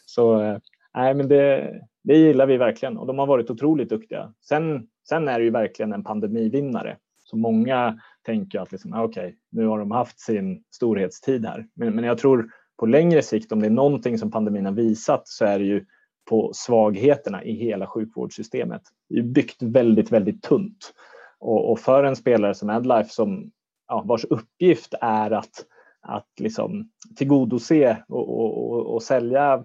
så 0.05 0.41
eh, 0.41 0.57
nej, 0.93 1.13
men 1.13 1.27
det, 1.27 1.73
det 2.03 2.17
gillar 2.17 2.45
vi 2.45 2.57
verkligen 2.57 2.97
och 2.97 3.07
de 3.07 3.19
har 3.19 3.25
varit 3.25 3.49
otroligt 3.49 3.89
duktiga. 3.89 4.33
Sen, 4.41 4.87
sen 5.09 5.27
är 5.27 5.39
det 5.39 5.45
ju 5.45 5.51
verkligen 5.51 5.93
en 5.93 6.03
pandemivinnare. 6.03 6.97
Så 7.23 7.37
många 7.37 7.99
tänker 8.25 8.59
att 8.59 8.71
liksom, 8.71 8.93
ah, 8.93 9.03
okej, 9.03 9.25
okay, 9.25 9.37
nu 9.51 9.65
har 9.65 9.79
de 9.79 9.91
haft 9.91 10.19
sin 10.19 10.63
storhetstid 10.71 11.45
här. 11.45 11.67
Men, 11.75 11.95
men 11.95 12.03
jag 12.03 12.17
tror 12.17 12.49
på 12.77 12.85
längre 12.85 13.21
sikt, 13.21 13.51
om 13.51 13.59
det 13.59 13.67
är 13.67 13.71
någonting 13.71 14.17
som 14.17 14.31
pandemin 14.31 14.65
har 14.65 14.73
visat 14.73 15.27
så 15.27 15.45
är 15.45 15.59
det 15.59 15.65
ju 15.65 15.85
på 16.29 16.51
svagheterna 16.53 17.43
i 17.43 17.53
hela 17.53 17.87
sjukvårdssystemet. 17.87 18.81
Det 19.09 19.19
är 19.19 19.23
byggt 19.23 19.61
väldigt, 19.61 20.11
väldigt 20.11 20.41
tunt. 20.41 20.93
Och, 21.39 21.71
och 21.71 21.79
för 21.79 22.03
en 22.03 22.15
spelare 22.15 22.53
som 22.53 22.69
Adlife 22.69 23.09
som, 23.09 23.51
ja, 23.87 24.03
vars 24.07 24.25
uppgift 24.25 24.93
är 25.01 25.31
att, 25.31 25.65
att 26.01 26.29
liksom 26.39 26.89
tillgodose 27.15 28.03
och, 28.07 28.29
och, 28.39 28.93
och 28.93 29.03
sälja 29.03 29.63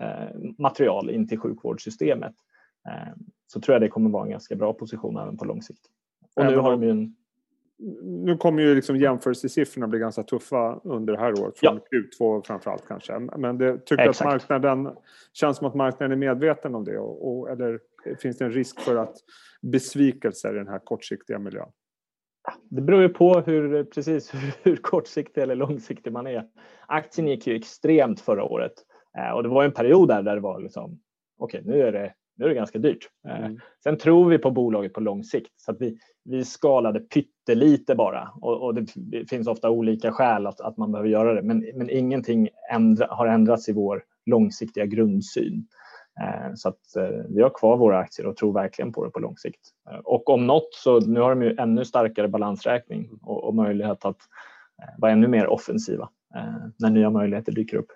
eh, 0.00 0.36
material 0.58 1.10
in 1.10 1.28
till 1.28 1.38
sjukvårdssystemet 1.38 2.34
eh, 2.88 3.12
så 3.46 3.60
tror 3.60 3.74
jag 3.74 3.82
det 3.82 3.88
kommer 3.88 4.10
vara 4.10 4.24
en 4.24 4.30
ganska 4.30 4.56
bra 4.56 4.72
position 4.72 5.16
även 5.16 5.36
på 5.36 5.44
lång 5.44 5.62
sikt. 5.62 5.82
Och 6.36 6.46
nu 6.46 6.56
har 6.56 6.70
de 6.70 6.82
ju 6.82 6.90
en 6.90 7.14
nu 8.02 8.36
kommer 8.36 8.62
ju 8.62 8.74
liksom 8.74 8.96
jämförelsesiffrorna 8.96 9.88
bli 9.88 9.98
ganska 9.98 10.22
tuffa 10.22 10.80
under 10.84 11.12
det 11.12 11.20
här 11.20 11.40
året. 11.40 11.58
Från 11.58 11.80
ja. 11.90 11.98
Q2 12.20 12.46
framförallt 12.46 12.88
kanske. 12.88 13.18
Men 13.18 13.58
det 13.58 13.78
tycker 13.78 14.08
Exakt. 14.08 14.20
att 14.20 14.32
marknaden 14.32 14.96
känns 15.32 15.56
som 15.56 15.66
att 15.66 15.74
marknaden 15.74 16.12
är 16.12 16.16
medveten 16.16 16.74
om 16.74 16.84
det. 16.84 16.98
Och, 16.98 17.38
och, 17.38 17.50
eller 17.50 17.80
finns 18.22 18.38
det 18.38 18.44
en 18.44 18.52
risk 18.52 18.80
för 18.80 18.96
att 18.96 19.16
besvikelser 19.62 20.54
i 20.54 20.58
den 20.58 20.68
här 20.68 20.78
kortsiktiga 20.78 21.38
miljön? 21.38 21.68
Det 22.70 22.82
beror 22.82 23.02
ju 23.02 23.08
på 23.08 23.40
hur, 23.40 23.84
precis 23.84 24.32
hur 24.62 24.76
kortsiktig 24.76 25.42
eller 25.42 25.54
långsiktig 25.54 26.12
man 26.12 26.26
är. 26.26 26.44
Aktien 26.86 27.28
gick 27.28 27.46
ju 27.46 27.56
extremt 27.56 28.20
förra 28.20 28.44
året. 28.44 28.72
Eh, 29.18 29.30
och 29.30 29.42
det 29.42 29.48
var 29.48 29.64
en 29.64 29.72
period 29.72 30.08
där, 30.08 30.22
där 30.22 30.34
det 30.34 30.40
var 30.40 30.60
liksom 30.60 31.00
okej, 31.38 31.60
okay, 31.60 31.72
nu 31.72 31.82
är 31.82 31.92
det 31.92 32.14
Nu 32.38 32.44
är 32.44 32.48
det 32.48 32.54
ganska 32.54 32.78
dyrt. 32.78 33.08
Mm. 33.28 33.58
Sen 33.82 33.98
tror 33.98 34.28
vi 34.28 34.38
på 34.38 34.50
bolaget 34.50 34.92
på 34.92 35.00
lång 35.00 35.24
sikt 35.24 35.52
så 35.56 35.70
att 35.70 35.80
vi, 35.80 35.98
vi 36.24 36.44
skalade 36.44 37.00
pyttelite 37.00 37.94
bara 37.94 38.32
och, 38.40 38.62
och 38.62 38.74
det, 38.74 39.30
finns 39.30 39.48
ofta 39.48 39.70
olika 39.70 40.12
skäl 40.12 40.46
att, 40.46 40.60
att 40.60 40.76
man 40.76 40.92
behöver 40.92 41.10
göra 41.10 41.34
det. 41.34 41.42
Men, 41.42 41.64
men 41.74 41.90
ingenting 41.90 42.48
ändra, 42.72 43.06
har 43.10 43.26
ändrats 43.26 43.68
i 43.68 43.72
vår 43.72 44.02
långsiktiga 44.26 44.86
grundsyn. 44.86 45.66
Eh, 46.20 46.54
så 46.54 46.68
att 46.68 46.96
eh, 46.96 47.24
vi 47.28 47.42
har 47.42 47.50
kvar 47.50 47.76
våra 47.76 47.98
aktier 47.98 48.26
och 48.26 48.36
tror 48.36 48.52
verkligen 48.52 48.92
på 48.92 49.04
det 49.04 49.10
på 49.10 49.18
lång 49.18 49.36
sikt. 49.36 49.60
Eh, 49.90 49.98
och 49.98 50.30
om 50.30 50.46
något 50.46 50.74
så 50.74 51.00
nu 51.00 51.20
har 51.20 51.30
de 51.30 51.42
ju 51.42 51.56
ännu 51.58 51.84
starkare 51.84 52.28
balansräkning 52.28 53.10
och, 53.22 53.44
och 53.44 53.54
möjlighet 53.54 54.04
att 54.04 54.20
vara 54.98 55.12
ännu 55.12 55.28
mer 55.28 55.46
offensiva 55.46 56.08
när 56.78 56.90
nya 56.90 57.10
möjligheter 57.10 57.52
dyker 57.52 57.76
upp. 57.76 57.86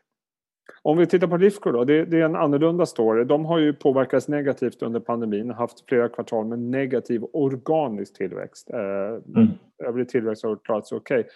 Om 0.84 0.98
vi 0.98 1.06
tittar 1.06 1.26
på 1.26 1.36
Lifco 1.36 1.72
då, 1.72 1.84
det, 1.84 2.04
det, 2.04 2.20
är 2.20 2.24
en 2.24 2.36
annorlunda 2.36 2.86
story. 2.86 3.24
De 3.24 3.44
har 3.44 3.58
ju 3.58 3.72
påverkats 3.72 4.28
negativt 4.28 4.82
under 4.82 5.00
pandemin, 5.00 5.50
haft 5.50 5.88
flera 5.88 6.08
kvartal 6.08 6.46
med 6.46 6.58
negativ 6.58 7.24
organisk 7.32 8.16
tillväxt. 8.16 8.70
mm. 8.70 9.48
Övrig 9.84 10.08
tillväxt 10.08 10.44
har 10.44 10.56
klarat 10.56 10.86
sig 10.86 10.96
okej. 10.96 11.20
Okay 11.20 11.30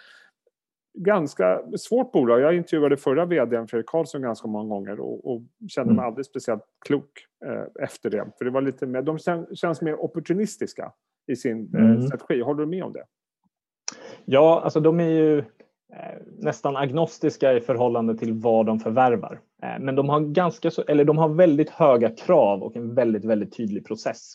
ganska 0.97 1.61
svårt 1.77 2.11
bolag. 2.11 2.41
Jag 2.41 2.55
intervjuade 2.55 2.97
förra 2.97 3.25
vdn 3.25 3.67
Fredrik 3.67 3.85
Karlsson 3.89 4.21
ganska 4.21 4.47
många 4.47 4.69
gånger 4.69 4.99
och, 4.99 5.31
och 5.31 5.41
kände 5.69 5.93
mig 5.93 5.99
mm. 5.99 6.05
aldrig 6.05 6.25
speciellt 6.25 6.63
klok 6.85 7.25
eh, 7.45 7.83
efter 7.83 8.09
det. 8.09 8.25
För 8.37 8.45
det 8.45 8.51
var 8.51 8.61
lite 8.61 8.85
mer, 8.85 9.01
de 9.01 9.19
känns 9.55 9.81
mer 9.81 10.03
opportunistiska 10.03 10.91
i 11.27 11.35
sin 11.35 11.75
eh, 11.75 11.81
mm. 11.81 12.01
strategi. 12.01 12.41
Håller 12.41 12.59
du 12.59 12.65
med 12.65 12.83
om 12.83 12.93
det? 12.93 13.03
Ja, 14.25 14.61
alltså 14.63 14.79
de 14.79 14.99
är 14.99 15.09
ju 15.09 15.37
eh, 15.37 15.45
Eh, 15.93 16.21
nästan 16.37 16.75
agnostiska 16.75 17.53
i 17.53 17.61
förhållande 17.61 18.17
till 18.17 18.33
vad 18.33 18.65
de 18.65 18.79
förvärvar. 18.79 19.39
Eh, 19.63 19.79
men 19.79 19.95
de 19.95 20.09
har, 20.09 20.19
ganska 20.19 20.71
så, 20.71 20.81
eller 20.81 21.05
de 21.05 21.17
har 21.17 21.29
väldigt 21.29 21.69
höga 21.69 22.09
krav 22.09 22.63
och 22.63 22.75
en 22.75 22.95
väldigt, 22.95 23.25
väldigt 23.25 23.57
tydlig 23.57 23.85
process. 23.85 24.33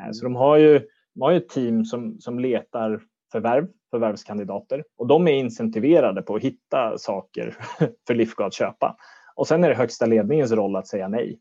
Eh, 0.00 0.12
så 0.12 0.24
de 0.24 0.36
har 0.36 0.56
ju, 0.56 0.80
de 1.14 1.22
har 1.22 1.30
ju 1.30 1.36
ett 1.36 1.48
team 1.48 1.84
som, 1.84 2.20
som 2.20 2.38
letar 2.38 3.00
förvärv, 3.32 3.66
förvärvskandidater 3.90 4.84
och 4.98 5.06
de 5.06 5.28
är 5.28 5.32
incentiverade 5.32 6.22
på 6.22 6.36
att 6.36 6.42
hitta 6.42 6.98
saker 6.98 7.56
för 8.06 8.14
Lifco 8.14 8.42
att 8.42 8.54
köpa. 8.54 8.96
Och 9.34 9.46
sen 9.46 9.64
är 9.64 9.68
det 9.68 9.74
högsta 9.74 10.06
ledningens 10.06 10.52
roll 10.52 10.76
att 10.76 10.86
säga 10.86 11.08
nej. 11.08 11.38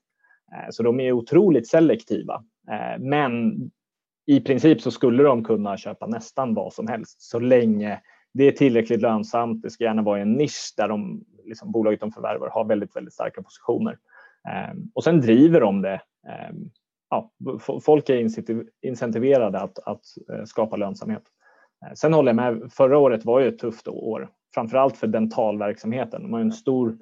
Så 0.70 0.84
de 0.84 1.00
är 1.00 1.12
otroligt 1.12 1.68
selektiva. 1.68 2.44
Men 3.00 3.56
i 4.26 4.40
princip 4.40 4.82
så 4.82 4.92
skulle 4.92 5.24
de 5.24 5.44
kunna 5.44 5.78
köpa 5.78 6.08
nästan 6.08 6.54
vad 6.54 6.74
som 6.74 6.88
helst 6.88 7.22
så 7.22 7.40
länge 7.40 8.02
det 8.34 8.44
är 8.44 8.52
tillräckligt 8.52 9.02
lönsamt. 9.02 9.62
Det 9.62 9.70
ska 9.70 9.84
gärna 9.84 10.02
vara 10.02 10.20
i 10.20 10.22
en 10.22 10.34
nisch 10.34 10.74
där 10.78 10.88
de, 10.88 11.24
liksom, 11.46 11.72
bolaget 11.72 12.00
de 12.00 12.12
förvärvar 12.12 12.50
har 12.50 12.66
väldigt, 12.66 12.96
väldigt 12.96 13.14
starka 13.14 13.42
positioner. 13.42 13.98
Eh, 14.50 14.78
och 14.94 15.04
sen 15.04 15.22
driver 15.22 15.62
de 15.62 15.82
det. 15.82 16.02
Ehm, 16.28 16.70
ja, 17.10 17.32
folk 17.82 18.10
är 18.10 18.28
incentiverade 18.82 19.60
att, 19.60 19.80
att 19.80 20.02
eh, 20.34 20.44
skapa 20.46 20.76
lönsamhet. 20.76 21.24
Eh, 21.86 21.94
sen 21.94 22.14
håller 22.14 22.30
jag 22.30 22.36
med, 22.36 22.72
förra 22.72 22.98
året 22.98 23.26
var 23.26 23.40
ju 23.40 23.48
ett 23.48 23.60
tufft 23.60 23.88
år, 23.88 24.30
framförallt 24.54 24.98
för 24.98 25.08
dentalverksamheten. 25.08 26.22
De 26.22 26.34
har 26.34 26.40
en 26.40 26.52
stor, 26.52 26.98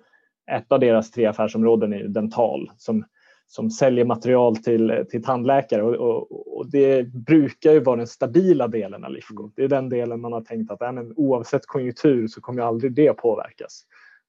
ett 0.51 0.71
av 0.71 0.79
deras 0.79 1.11
tre 1.11 1.25
affärsområden 1.25 1.93
är 1.93 2.03
dental 2.03 2.71
som, 2.77 3.05
som 3.47 3.69
säljer 3.69 4.05
material 4.05 4.57
till, 4.57 5.05
till 5.09 5.23
tandläkare 5.23 5.83
och, 5.83 5.95
och, 5.95 6.57
och, 6.57 6.71
det 6.71 7.03
brukar 7.13 7.71
ju 7.71 7.79
vara 7.79 7.95
den 7.95 8.07
stabila 8.07 8.67
delen 8.67 9.03
av 9.03 9.11
Lifco. 9.11 9.43
Mm. 9.43 9.51
Det 9.55 9.63
är 9.63 9.67
den 9.67 9.89
delen 9.89 10.21
man 10.21 10.33
har 10.33 10.41
tänkt 10.41 10.71
att 10.71 10.81
äh, 10.81 10.91
men 10.91 11.13
oavsett 11.15 11.65
konjunktur 11.65 12.27
så 12.27 12.41
kommer 12.41 12.61
aldrig 12.61 12.93
det 12.93 13.13
påverkas. 13.13 13.83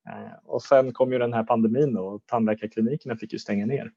Eh, 0.09 0.33
och 0.45 0.63
sen 0.63 0.93
kom 0.93 1.13
ju 1.13 1.19
den 1.19 1.33
här 1.33 1.45
pandemin 1.45 1.97
och 1.97 2.27
tandläkarklinikerna 2.27 3.17
fick 3.17 3.33
ju 3.33 3.39
stänga 3.39 3.67
ner. 3.67 3.93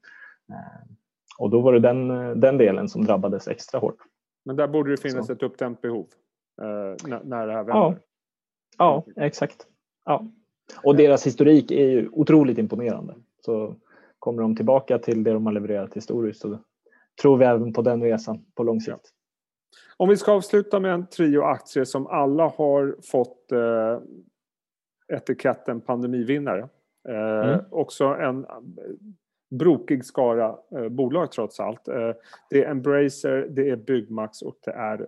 Eh, 0.50 0.90
och 1.38 1.50
då 1.50 1.60
var 1.60 1.72
det 1.72 1.80
den, 1.80 2.08
den 2.40 2.58
delen 2.58 2.88
som 2.88 3.04
drabbades 3.04 3.48
extra 3.48 3.80
hårt. 3.80 3.98
Men 4.44 4.56
där 4.56 4.68
borde 4.68 4.90
det 4.90 4.96
finnas 4.96 5.26
så. 5.26 5.32
ett 5.32 5.42
uppdämt 5.42 5.82
behov? 5.82 6.06
eh, 6.60 7.20
när, 7.24 7.46
det 7.46 7.52
här 7.52 7.64
vänder. 7.64 7.74
Ja, 7.74 7.96
ja 8.78 9.04
exakt. 9.16 9.66
Ja. 10.04 10.26
Och 10.82 10.96
deras 10.96 11.26
historik 11.26 11.70
är 11.70 11.90
ju 11.90 12.08
otroligt 12.12 12.58
imponerande. 12.58 13.14
Så 13.44 13.76
kommer 14.22 14.42
de 14.42 14.56
tillbaka 14.56 14.98
till 14.98 15.24
det 15.24 15.32
de 15.32 15.46
har 15.46 15.52
levererat 15.52 15.94
historiskt 15.94 16.40
så 16.40 16.58
tror 17.22 17.38
vi 17.38 17.44
även 17.44 17.72
på 17.72 17.82
den 17.82 18.02
resan 18.02 18.44
på 18.54 18.62
lång 18.62 18.80
sikt. 18.80 19.10
Om 19.96 20.08
vi 20.08 20.16
ska 20.16 20.32
avsluta 20.32 20.80
med 20.80 20.94
en 20.94 21.06
trio 21.06 21.42
aktier 21.42 21.84
som 21.84 22.06
alla 22.06 22.42
har 22.48 22.96
fått 23.10 23.52
eh, 23.52 23.98
etiketten 25.16 25.80
pandemivinnare. 25.80 26.68
Eh, 27.08 27.48
mm. 27.48 27.60
Också 27.70 28.04
en 28.04 28.44
eh, 28.44 28.50
brokig 29.50 30.04
skara 30.04 30.56
eh, 30.76 30.88
bolag 30.88 31.32
trots 31.32 31.60
allt. 31.60 31.88
Eh, 31.88 32.10
det 32.50 32.64
är 32.64 32.70
Embracer, 32.70 33.46
det 33.50 33.70
är 33.70 33.76
Byggmax 33.76 34.42
och 34.42 34.58
det 34.64 34.72
är 34.72 35.06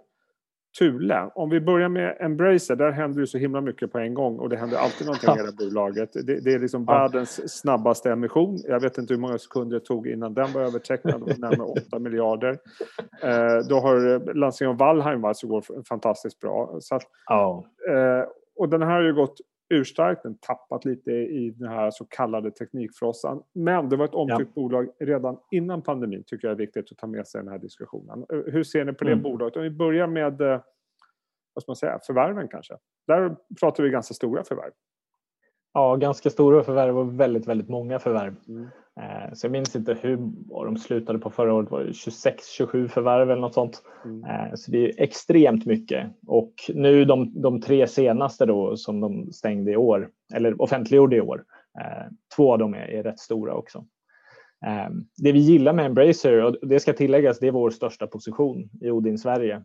Thule. 0.78 1.30
Om 1.34 1.50
vi 1.50 1.60
börjar 1.60 1.88
med 1.88 2.16
Embracer, 2.20 2.76
där 2.76 2.90
händer 2.90 3.20
det 3.20 3.26
så 3.26 3.38
himla 3.38 3.60
mycket 3.60 3.92
på 3.92 3.98
en 3.98 4.14
gång 4.14 4.38
och 4.38 4.48
det 4.48 4.56
händer 4.56 4.78
alltid 4.78 5.06
någonting 5.06 5.30
i 5.30 5.46
det 5.46 5.64
bolaget. 5.64 6.12
Det, 6.12 6.40
det, 6.40 6.52
är 6.52 6.58
liksom 6.58 6.84
ja. 6.88 6.92
världens 6.92 7.60
snabbaste 7.60 8.10
emission. 8.10 8.58
Jag 8.68 8.80
vet 8.80 8.98
inte 8.98 9.14
hur 9.14 9.20
många 9.20 9.38
sekunder 9.38 9.78
det 9.78 9.84
tog 9.84 10.08
innan 10.08 10.34
den 10.34 10.52
var 10.52 10.62
övertecknad, 10.62 11.38
närmare 11.38 11.68
8 11.88 11.98
miljarder. 11.98 12.58
Eh, 13.22 13.68
då 13.68 13.80
har 13.80 14.34
lanseringen 14.34 14.72
av 14.72 14.78
Valheim 14.78 15.24
alltså 15.24 15.46
går 15.46 15.64
fantastiskt 15.88 16.40
bra. 16.40 16.76
Så 16.80 16.94
att, 16.94 17.02
ja. 17.26 17.64
eh, 17.88 18.28
och 18.56 18.68
den 18.68 18.82
här 18.82 18.90
har 18.90 19.02
ju 19.02 19.14
gått 19.14 19.40
urstarkt, 19.68 20.22
tappat 20.40 20.84
lite 20.84 21.10
i 21.10 21.50
den 21.50 21.68
här 21.68 21.90
så 21.90 22.04
kallade 22.04 22.50
teknikfrossan. 22.50 23.42
Men 23.52 23.88
det 23.88 23.96
var 23.96 24.04
ett 24.04 24.14
omtyckt 24.14 24.50
ja. 24.54 24.62
bolag 24.62 24.88
redan 25.00 25.38
innan 25.50 25.82
pandemin, 25.82 26.24
tycker 26.26 26.48
jag 26.48 26.52
är 26.52 26.58
viktigt 26.58 26.92
att 26.92 26.98
ta 26.98 27.06
med 27.06 27.26
sig 27.26 27.38
i 27.40 27.42
den 27.44 27.52
här 27.52 27.58
diskussionen. 27.58 28.26
Eh, 28.32 28.52
hur 28.52 28.62
ser 28.62 28.84
ni 28.84 28.92
på 28.92 29.04
det 29.04 29.12
mm. 29.12 29.22
bolaget? 29.22 29.56
Om 29.56 29.62
vi 29.62 29.70
börjar 29.70 30.06
med 30.06 30.40
eh, 30.40 30.60
vad 31.54 31.62
ska 31.62 31.70
man 31.70 31.76
säga, 31.76 31.98
förvärven 32.06 32.48
kanske. 32.48 32.74
Där 33.06 33.36
pratar 33.60 33.84
vi 33.84 33.90
ganska 33.90 34.14
stora 34.14 34.44
förvärv. 34.44 34.72
Ja, 35.74 35.96
ganska 35.96 36.30
stora 36.30 36.64
förvärv 36.64 36.98
och 36.98 37.20
väldigt, 37.20 37.48
väldigt 37.48 37.68
många 37.68 37.98
förvärv. 37.98 38.34
Mm. 38.48 38.68
Eh, 39.00 39.32
så 39.32 39.46
jag 39.46 39.52
minns 39.52 39.76
inte 39.76 39.96
hur 40.00 40.16
de 40.48 40.76
slutade 40.76 41.18
på 41.18 41.30
förra 41.30 41.54
året, 41.54 41.70
var 41.70 41.80
det 41.80 41.90
26-27 41.90 42.88
förvärv 42.88 43.30
eller 43.30 43.40
något 43.40 43.54
sånt. 43.54 43.82
Mm. 44.04 44.24
Eh, 44.24 44.54
så 44.54 44.70
det 44.70 44.84
är 44.84 45.02
extremt 45.02 45.66
mycket 45.66 46.06
och 46.26 46.54
nu 46.74 47.04
de, 47.04 47.42
de 47.42 47.60
tre 47.60 47.86
senaste 47.86 48.46
då 48.46 48.76
som 48.76 49.00
de 49.00 49.32
stängde 49.32 49.72
i 49.72 49.76
år 49.76 50.08
eller 50.34 50.62
offentliggjorde 50.62 51.16
i 51.16 51.20
år. 51.20 51.44
Eh, 51.80 52.12
två 52.36 52.52
av 52.52 52.58
dem 52.58 52.74
är, 52.74 52.90
är 52.90 53.02
rätt 53.02 53.20
stora 53.20 53.54
också. 53.54 53.84
Det 55.16 55.32
vi 55.32 55.38
gillar 55.38 55.72
med 55.72 55.86
Embracer, 55.86 56.44
och 56.44 56.56
det 56.68 56.80
ska 56.80 56.92
tilläggas, 56.92 57.38
det 57.38 57.46
är 57.46 57.52
vår 57.52 57.70
största 57.70 58.06
position 58.06 58.70
i 58.80 58.90
Odin 58.90 59.18
Sverige. 59.18 59.62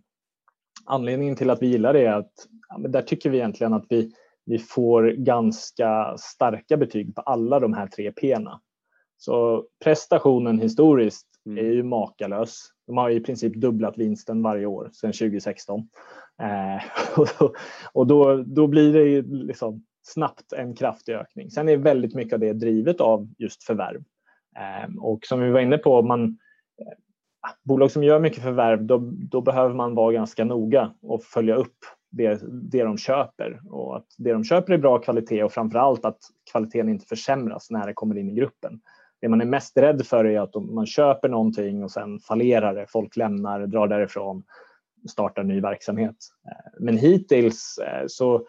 Anledningen 0.85 1.35
till 1.35 1.49
att 1.49 1.61
vi 1.61 1.67
gillar 1.67 1.93
det 1.93 2.05
är 2.05 2.13
att 2.13 2.31
ja, 2.69 2.77
där 2.77 3.01
tycker 3.01 3.29
vi 3.29 3.37
egentligen 3.37 3.73
att 3.73 3.85
vi 3.89 4.11
vi 4.46 4.60
får 4.60 5.03
ganska 5.03 6.17
starka 6.17 6.77
betyg 6.77 7.15
på 7.15 7.22
alla 7.22 7.60
de 7.60 7.74
här 7.74 7.88
tre 7.88 8.12
P'na. 8.12 8.60
Så 9.17 9.65
prestationen 9.84 10.60
historiskt 10.60 11.27
mm. 11.46 11.65
är 11.65 11.72
ju 11.72 11.84
makalös. 11.84 12.69
De 12.88 12.98
har 12.98 13.10
i 13.10 13.19
princip 13.19 13.55
dubblat 13.55 13.98
vinsten 13.98 14.41
varje 14.41 14.65
år 14.65 14.89
sedan 14.93 15.13
2016. 15.13 15.89
Eh, 16.41 16.84
och 17.93 18.08
då, 18.08 18.43
då 18.48 18.67
blir 18.67 18.93
det 18.93 19.03
ju 19.03 19.22
liksom 19.22 19.86
snabbt 20.01 20.53
en 20.53 20.75
kraftig 20.75 21.13
ökning. 21.13 21.51
Sen 21.51 21.69
är 21.69 21.77
väldigt 21.77 22.15
mycket 22.15 22.34
av 22.34 22.39
det 22.39 22.53
drivet 22.53 23.01
av 23.01 23.29
just 23.38 23.63
förvärv. 23.63 24.03
Eh, 24.58 24.96
och 25.00 25.25
som 25.25 25.39
vi 25.39 25.51
var 25.51 25.60
inne 25.60 25.77
på, 25.77 26.01
man, 26.01 26.24
eh, 26.81 26.98
bolag 27.63 27.91
som 27.91 28.03
gör 28.03 28.19
mycket 28.19 28.43
förvärv, 28.43 28.84
då, 28.84 28.98
då 29.13 29.41
behöver 29.41 29.75
man 29.75 29.96
vara 29.96 30.13
ganska 30.13 30.46
noga 30.46 30.93
och 31.01 31.24
följa 31.24 31.55
upp 31.55 31.77
det, 32.09 32.41
det 32.71 32.83
de 32.83 32.97
köper 32.97 33.61
och 33.69 33.97
att 33.97 34.05
det 34.17 34.33
de 34.33 34.43
köper 34.43 34.73
är 34.73 34.77
bra 34.77 34.99
kvalitet 34.99 35.43
och 35.43 35.51
framför 35.51 35.79
allt 35.79 36.05
att 36.05 36.19
kvaliteten 36.51 36.89
inte 36.89 37.05
försämras 37.05 37.71
när 37.71 37.87
det 37.87 37.93
kommer 37.93 38.17
in 38.17 38.29
i 38.29 38.33
gruppen. 38.33 38.81
Det 39.21 39.29
man 39.29 39.41
är 39.41 39.45
mest 39.45 39.77
rädd 39.77 40.05
för 40.05 40.25
är 40.25 40.39
att 40.39 40.55
man 40.55 40.85
köper 40.85 41.29
någonting 41.29 41.83
och 41.83 41.91
sen 41.91 42.19
fallerar 42.19 42.75
det, 42.75 42.85
folk 42.89 43.17
lämnar, 43.17 43.67
drar 43.67 43.87
därifrån, 43.87 44.43
startar 45.09 45.43
ny 45.43 45.61
verksamhet. 45.61 46.15
Eh, 46.47 46.71
men 46.79 46.97
hittills 46.97 47.77
eh, 47.77 48.03
så, 48.07 48.45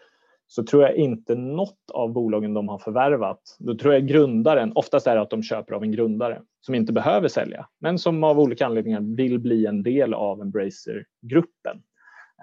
så 0.47 0.63
tror 0.63 0.83
jag 0.83 0.95
inte 0.95 1.35
något 1.35 1.91
av 1.93 2.13
bolagen 2.13 2.53
de 2.53 2.67
har 2.67 2.77
förvärvat, 2.77 3.41
då 3.59 3.75
tror 3.75 3.93
jag 3.93 4.07
grundaren, 4.07 4.71
oftast 4.75 5.07
är 5.07 5.15
det 5.15 5.21
att 5.21 5.29
de 5.29 5.43
köper 5.43 5.73
av 5.73 5.83
en 5.83 5.91
grundare 5.91 6.41
som 6.61 6.75
inte 6.75 6.93
behöver 6.93 7.27
sälja, 7.27 7.67
men 7.79 7.99
som 7.99 8.23
av 8.23 8.39
olika 8.39 8.65
anledningar 8.65 9.15
vill 9.15 9.39
bli 9.39 9.65
en 9.65 9.83
del 9.83 10.13
av 10.13 10.41
Embracer-gruppen. 10.41 11.81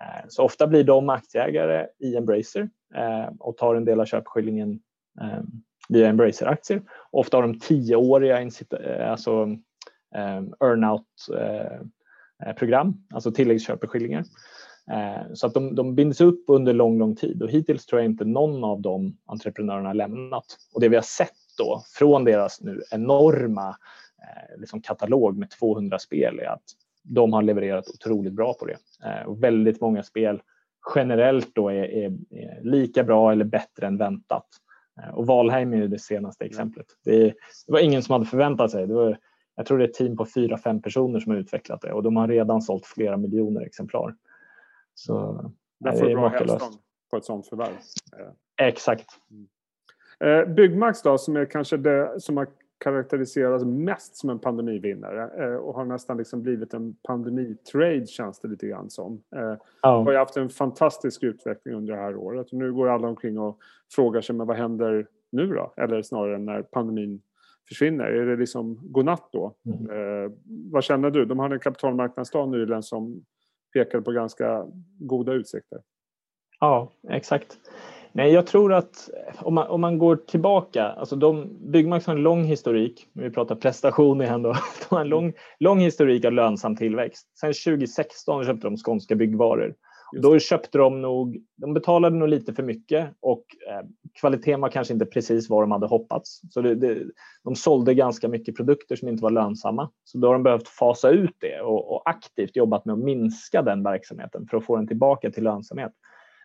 Eh, 0.01 0.25
så 0.29 0.45
ofta 0.45 0.67
blir 0.67 0.85
de 0.85 1.09
aktieägare 1.09 1.87
i 1.99 2.17
Embracer 2.17 2.69
eh, 2.95 3.29
och 3.39 3.57
tar 3.57 3.75
en 3.75 3.85
del 3.85 4.01
av 4.01 4.05
köpeskillingen 4.05 4.81
eh, 5.21 5.41
via 5.89 6.09
Embracer-aktier. 6.09 6.83
Ofta 7.11 7.37
har 7.37 7.43
de 7.43 7.61
tioåriga 7.61 8.51
alltså, 9.11 9.49
earnout-program, 10.61 13.05
alltså 13.15 13.33
tilläggsköpeskillingar. 13.33 14.25
Så 15.35 15.47
att 15.47 15.55
de, 15.55 15.75
de 15.75 15.95
binds 15.95 16.21
upp 16.21 16.45
under 16.47 16.73
lång, 16.73 16.99
lång 16.99 17.17
tid 17.17 17.43
och 17.43 17.51
hittills 17.51 17.87
tror 17.87 18.01
jag 18.01 18.11
inte 18.11 18.25
någon 18.25 18.65
av 18.65 18.81
de 18.81 19.17
entreprenörerna 19.27 19.93
lämnat. 19.93 20.45
Och 20.75 20.81
det 20.81 20.89
vi 20.89 20.97
har 20.97 21.03
sett 21.03 21.35
då 21.59 21.83
från 21.99 22.25
deras 22.25 22.61
nu 22.61 22.83
enorma 22.91 23.77
liksom 24.57 24.83
katalog 24.83 25.39
med 25.39 25.51
200 25.51 25.99
spel 25.99 26.39
är 26.39 26.47
att 26.47 26.65
de 27.09 27.33
har 27.33 27.43
levererat 27.43 27.89
otroligt 27.89 28.33
bra 28.33 28.55
på 28.55 28.67
det. 28.67 28.77
Eh, 29.05 29.27
och 29.27 29.43
väldigt 29.43 29.81
många 29.81 30.03
spel 30.03 30.43
generellt 30.95 31.55
då 31.55 31.69
är, 31.69 31.85
är, 31.85 32.13
är, 32.31 32.61
lika 32.63 33.05
bra 33.05 33.33
eller 33.33 33.45
bättre 33.45 33.87
än 33.87 33.99
väntat. 33.99 34.47
Eh, 35.01 35.15
och 35.15 35.27
Valheim 35.27 35.73
är 35.73 35.89
det 35.89 35.99
senaste 35.99 36.45
exemplet. 36.45 36.87
Det, 37.05 37.25
det, 37.67 37.73
var 37.73 37.81
ingen 37.81 38.03
som 38.03 38.13
hade 38.13 38.27
förväntat 38.27 38.71
sig. 38.71 38.87
Det 38.87 38.95
var, 38.95 39.19
jag 39.57 39.67
tror 39.67 39.79
det 39.79 39.85
är 39.85 39.89
ett 39.89 39.95
team 39.95 40.17
på 40.17 40.27
fyra, 40.27 40.59
fem 40.59 40.83
personer 40.83 41.21
som 41.21 41.33
har 41.33 41.39
utvecklat 41.39 41.81
det 41.81 41.93
och 41.93 42.03
de 42.03 42.17
har 42.17 42.29
redan 42.29 42.63
sålt 42.63 42.87
flera 42.87 43.17
miljoner 43.17 43.61
exemplar. 43.61 44.15
Så 44.95 45.45
det 45.81 45.93
får 45.93 46.15
bra 46.15 46.29
hävstång 46.29 46.79
på 47.11 47.17
ett 47.17 47.25
sånt 47.25 47.49
förvärv. 47.49 47.73
Exakt. 48.63 49.07
Mm. 49.31 49.49
Eh, 50.21 50.55
Byggmax 50.55 51.03
då, 51.03 51.19
som 51.19 51.37
är 51.37 51.45
kanske 51.45 51.77
det 51.77 52.21
som 52.21 52.37
har 52.37 52.49
karaktäriseras 52.79 53.65
mest 53.65 54.17
som 54.17 54.31
en 54.31 54.39
pandemivinnare 54.39 55.45
eh, 55.45 55.57
och 55.57 55.75
har 55.75 55.85
nästan 55.85 56.17
liksom 56.17 56.43
blivit 56.43 56.75
en 56.75 56.95
pandemitrade 56.95 58.07
känns 58.07 58.41
det 58.41 58.49
lite 58.49 58.67
grann 58.67 58.91
som. 58.91 59.23
Oh. 59.83 60.05
Har 60.05 60.13
ju 60.13 60.19
haft 60.19 60.37
en 60.37 60.49
fantastisk 60.49 61.23
utveckling 61.23 61.75
under 61.75 61.95
det 61.95 62.01
här 62.01 62.17
året 62.17 62.47
och 62.53 62.59
nu 62.59 62.73
går 62.73 62.89
alla 62.89 63.09
omkring 63.09 63.39
och 63.39 63.59
frågar 63.95 64.21
sig 64.21 64.37
men 64.37 64.47
vad 64.47 64.57
händer 64.57 65.07
nu 65.33 65.47
då? 65.47 65.73
Eller 65.77 66.03
snarare 66.03 66.39
när 66.39 66.63
pandemin 66.63 67.23
försvinner. 67.69 68.05
Är 68.05 68.27
det 68.27 68.37
liksom 68.37 68.79
godnatt 68.83 69.29
då? 69.33 69.55
Mm. 69.67 69.91
Eh, 69.91 70.31
vad 70.73 70.85
känner 70.85 71.11
du? 71.11 71.25
De 71.25 71.39
hade 71.39 71.55
en 71.55 71.61
kapitalmarknadsdag 71.61 72.49
nyligen 72.49 72.83
som 72.83 73.25
pekade 73.73 74.03
på 74.03 74.13
ganska 74.13 74.67
goda 74.99 75.33
utsikter. 75.33 75.79
Ja, 76.61 76.93
exakt. 77.09 77.59
Nej, 78.13 78.33
jag 78.33 78.47
tror 78.47 78.73
att 78.73 79.11
om 79.39 79.55
man, 79.55 79.67
om 79.67 79.81
man 79.81 79.99
går 79.99 80.17
tillbaka, 80.17 80.85
alltså 80.85 81.17
de, 81.17 81.59
Byggmax 81.73 82.07
har 82.07 82.15
en 82.15 82.23
lång 82.23 82.45
historik, 82.45 83.07
vi 83.13 83.31
pratar 83.31 83.55
prestation 83.55 84.23
igen 84.23 84.43
då, 84.43 84.53
de 84.89 84.95
har 84.95 85.01
en 85.01 85.09
lång, 85.09 85.33
lång 85.61 85.81
historik 85.81 86.25
av 86.25 86.33
lönsam 86.33 86.77
tillväxt. 86.77 87.39
Sen 87.41 87.53
2016 87.53 88.45
köpte 88.45 88.67
de 88.67 88.77
Skånska 88.77 89.15
Byggvaror. 89.15 89.75
Då 90.13 90.39
köpte 90.39 90.79
de 90.79 91.03
nog, 91.03 91.43
de 91.57 91.75
betalade 91.75 92.17
nog 92.17 92.29
lite 92.29 92.55
för 92.55 92.63
mycket 92.63 93.11
och 93.21 93.45
eh, 93.69 93.87
kvaliteten 94.21 94.61
var 94.61 94.69
kanske 94.69 94.95
inte 94.95 95.07
precis 95.07 95.51
vad 95.51 95.63
de 95.63 95.71
hade 95.71 95.87
hoppats. 95.87 96.41
Så 96.51 96.61
det, 96.61 96.75
det, 96.75 97.05
de 97.45 97.55
sålde 97.57 97.95
ganska 97.95 98.29
mycket 98.29 98.57
produkter 98.57 98.97
som 98.97 99.09
inte 99.09 99.23
var 99.23 99.31
lönsamma. 99.31 99.91
Så 100.05 100.19
då 100.19 100.29
har 100.29 100.33
de 100.33 100.43
behövt 100.43 100.69
fasa 100.69 101.11
ut 101.11 101.37
det 101.41 101.61
och, 101.61 101.93
och 101.93 102.03
aktivt 102.11 102.57
jobbat 102.57 102.85
med 102.85 102.93
att 102.93 102.99
minska 102.99 103.63
den 103.63 103.83
verksamheten 103.83 104.47
för 104.47 104.57
att 104.57 104.65
få 104.65 104.77
den 104.77 104.87
tillbaka 104.87 105.31
till 105.31 105.45
lönsamhet. 105.45 105.93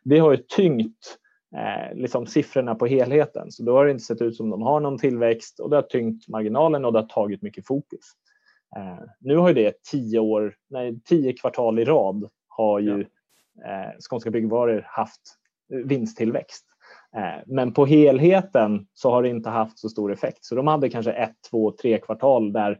Det 0.03 0.19
har 0.19 0.31
ju 0.31 0.37
tyngt 0.37 1.17
eh, 1.55 1.95
liksom 1.95 2.25
siffrorna 2.25 2.75
på 2.75 2.85
helheten. 2.85 3.51
Så 3.51 3.63
då 3.63 3.77
har 3.77 3.85
det 3.85 3.91
inte 3.91 4.03
sett 4.03 4.21
ut 4.21 4.35
som 4.35 4.49
de 4.49 4.61
har 4.61 4.79
någon 4.79 4.97
tillväxt 4.97 5.59
och 5.59 5.69
det 5.69 5.75
har 5.75 5.81
tyngt 5.81 6.27
marginalen 6.27 6.85
och 6.85 6.93
det 6.93 6.99
har 6.99 7.07
tagit 7.07 7.41
mycket 7.41 7.67
fokus. 7.67 8.11
Eh, 8.75 9.05
nu 9.19 9.37
har 9.37 9.47
ju 9.47 9.53
det 9.53 9.83
tio, 9.91 10.19
år, 10.19 10.55
nej, 10.69 10.99
tio 11.05 11.33
kvartal 11.33 11.79
i 11.79 11.85
rad 11.85 12.29
har 12.47 12.79
ju 12.79 13.01
eh, 13.65 13.91
Skånska 14.09 14.31
Byggvaror 14.31 14.85
haft 14.87 15.21
vinsttillväxt. 15.69 16.65
Eh, 17.15 17.43
men 17.45 17.73
på 17.73 17.85
helheten 17.85 18.87
så 18.93 19.11
har 19.11 19.23
det 19.23 19.29
inte 19.29 19.49
haft 19.49 19.79
så 19.79 19.89
stor 19.89 20.11
effekt. 20.11 20.45
Så 20.45 20.55
de 20.55 20.67
hade 20.67 20.89
kanske 20.89 21.11
ett, 21.11 21.35
två, 21.49 21.71
tre 21.71 21.97
kvartal 21.97 22.53
där 22.53 22.79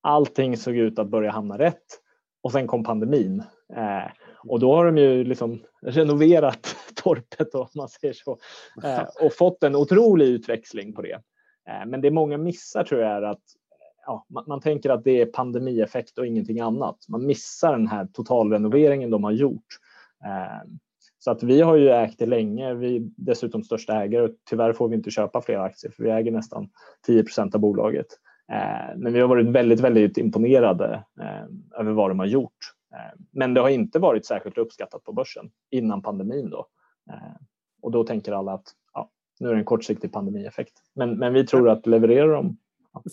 allting 0.00 0.56
såg 0.56 0.76
ut 0.76 0.98
att 0.98 1.08
börja 1.08 1.30
hamna 1.30 1.58
rätt 1.58 2.00
och 2.42 2.52
sen 2.52 2.66
kom 2.66 2.84
pandemin. 2.84 3.42
Eh, 3.76 4.10
och 4.48 4.60
då 4.60 4.74
har 4.74 4.86
de 4.86 4.98
ju 4.98 5.24
liksom 5.24 5.62
renoverat 5.82 6.76
torpet 7.04 7.54
om 7.54 7.66
man 7.74 7.88
säger 7.88 8.14
så 8.14 8.38
eh, 8.84 9.02
och 9.22 9.32
fått 9.32 9.62
en 9.62 9.76
otrolig 9.76 10.26
utväxling 10.26 10.92
på 10.94 11.02
det. 11.02 11.20
Eh, 11.68 11.86
men 11.86 12.00
det 12.00 12.10
många 12.10 12.38
missar 12.38 12.84
tror 12.84 13.00
jag 13.00 13.10
är 13.10 13.22
att 13.22 13.42
ja, 14.06 14.26
man, 14.28 14.44
man, 14.46 14.60
tänker 14.60 14.90
att 14.90 15.04
det 15.04 15.20
är 15.20 15.26
pandemieffekt 15.26 16.18
och 16.18 16.26
ingenting 16.26 16.60
annat. 16.60 16.96
Man 17.08 17.26
missar 17.26 17.72
den 17.72 17.88
här 17.88 18.06
totalrenoveringen 18.12 19.10
de 19.10 19.24
har 19.24 19.32
gjort. 19.32 19.66
Eh, 20.24 20.70
så 21.18 21.30
att 21.30 21.42
vi 21.42 21.60
har 21.60 21.76
ju 21.76 21.90
ägt 21.90 22.18
det 22.18 22.26
länge. 22.26 22.74
Vi 22.74 22.96
är 22.96 23.02
dessutom 23.16 23.62
största 23.62 24.02
ägare 24.02 24.22
och 24.22 24.30
tyvärr 24.50 24.72
får 24.72 24.88
vi 24.88 24.96
inte 24.96 25.10
köpa 25.10 25.42
fler 25.42 25.58
aktier 25.58 25.92
för 25.92 26.04
vi 26.04 26.10
äger 26.10 26.32
nästan 26.32 26.68
10% 27.08 27.54
av 27.54 27.60
bolaget. 27.60 28.06
Eh, 28.52 28.96
men 28.96 29.12
vi 29.12 29.20
har 29.20 29.28
varit 29.28 29.46
väldigt, 29.46 29.80
väldigt 29.80 30.18
imponerade 30.18 31.04
eh, 31.20 31.80
över 31.80 31.92
vad 31.92 32.10
de 32.10 32.18
har 32.18 32.26
gjort. 32.26 32.58
Eh, 32.94 33.20
men 33.32 33.54
det 33.54 33.60
har 33.60 33.68
inte 33.68 33.98
varit 33.98 34.26
särskilt 34.26 34.58
uppskattat 34.58 35.04
på 35.04 35.12
börsen 35.12 35.50
innan 35.70 36.02
pandemin. 36.02 36.50
Då. 36.50 36.66
Eh, 37.10 37.36
och 37.82 37.90
då 37.90 38.04
tänker 38.04 38.32
alla 38.32 38.52
att 38.52 38.66
ja, 38.92 39.10
nu 39.40 39.48
är 39.48 39.52
det 39.52 39.58
en 39.58 39.64
kortsiktig 39.64 40.12
pandemieffekt. 40.12 40.72
Men, 40.94 41.18
men 41.18 41.32
vi 41.32 41.46
tror 41.46 41.68
att 41.68 41.86
levererar 41.86 42.32
de 42.32 42.56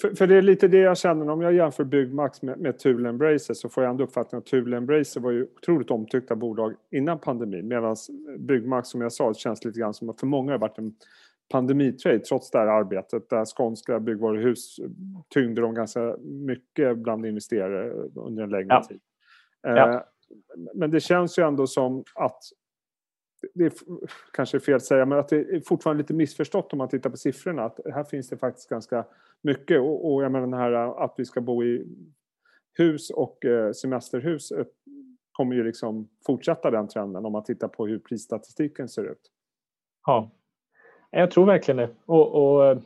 för, 0.01 0.15
för, 0.15 0.27
det 0.27 0.35
är 0.35 0.41
lite 0.41 0.67
det 0.67 0.77
jag 0.77 0.97
känner 0.97 1.29
om 1.29 1.41
jag 1.41 1.53
jämför 1.53 1.83
Byggmax 1.83 2.41
med, 2.41 2.59
med 2.59 2.79
Thule 2.79 3.09
Embracer 3.09 3.53
så 3.53 3.69
får 3.69 3.83
jag 3.83 3.91
ändå 3.91 4.03
uppfattningen 4.03 4.39
att 4.41 4.45
Thule 4.45 4.77
Embracer 4.77 5.21
var 5.21 5.31
ju 5.31 5.43
otroligt 5.43 5.91
omtyckta 5.91 6.35
bolag 6.35 6.75
innan 6.91 7.19
pandemin 7.19 7.67
medan 7.67 7.95
Byggmax 8.39 8.89
som 8.89 9.01
jag 9.01 9.11
sa 9.11 9.33
känns 9.33 9.65
lite 9.65 9.79
grann 9.79 9.93
som 9.93 10.09
att 10.09 10.19
för 10.19 10.27
många 10.27 10.51
har 10.51 10.59
varit 10.59 10.77
en 10.77 10.95
pandemitrade 11.49 12.19
trots 12.19 12.51
det 12.51 12.57
här 12.57 12.67
arbetet 12.67 13.29
där 13.29 13.45
skånska 13.45 13.99
byggvaruhus 13.99 14.79
tyngde 15.29 15.61
de 15.61 15.73
ganska 15.73 16.15
mycket 16.21 16.97
bland 16.97 17.25
investerare 17.25 17.91
under 18.15 18.43
en 18.43 18.49
längre 18.49 18.67
ja. 18.69 18.83
tid. 18.83 18.99
Ja. 19.61 19.93
Eh, 19.93 20.01
men 20.73 20.91
det 20.91 20.99
känns 20.99 21.39
ju 21.39 21.47
ändå 21.47 21.67
som 21.67 22.03
att 22.15 22.39
det 23.53 23.65
är 23.65 23.73
kanske 24.33 24.59
fel 24.59 24.75
att 24.75 24.85
säga, 24.85 25.05
men 25.05 25.19
att 25.19 25.29
det 25.29 25.37
är 25.37 25.61
fortfarande 25.61 26.03
lite 26.03 26.13
missförstått 26.13 26.73
om 26.73 26.77
man 26.77 26.89
tittar 26.89 27.09
på 27.09 27.17
siffrorna. 27.17 27.63
Att 27.63 27.79
här 27.93 28.03
finns 28.03 28.29
det 28.29 28.37
faktiskt 28.37 28.69
ganska 28.69 29.05
mycket. 29.41 29.79
Och, 29.79 30.13
och 30.13 30.23
jag 30.23 30.31
menar 30.31 30.47
den 30.47 30.59
här 30.59 31.03
att 31.03 31.13
vi 31.17 31.25
ska 31.25 31.41
bo 31.41 31.63
i 31.63 31.87
hus 32.73 33.09
och 33.09 33.45
eh, 33.45 33.71
semesterhus 33.71 34.51
eh, 34.51 34.65
kommer 35.31 35.55
ju 35.55 35.63
liksom 35.63 36.09
fortsätta 36.25 36.71
den 36.71 36.87
trenden 36.87 37.25
om 37.25 37.31
man 37.31 37.43
tittar 37.43 37.67
på 37.67 37.87
hur 37.87 37.99
prisstatistiken 37.99 38.89
ser 38.89 39.11
ut. 39.11 39.31
Ja, 40.05 40.31
jag 41.11 41.31
tror 41.31 41.45
verkligen 41.45 41.77
det. 41.77 41.89
Och, 42.05 42.55
och 42.55 42.65
eh, 42.65 42.79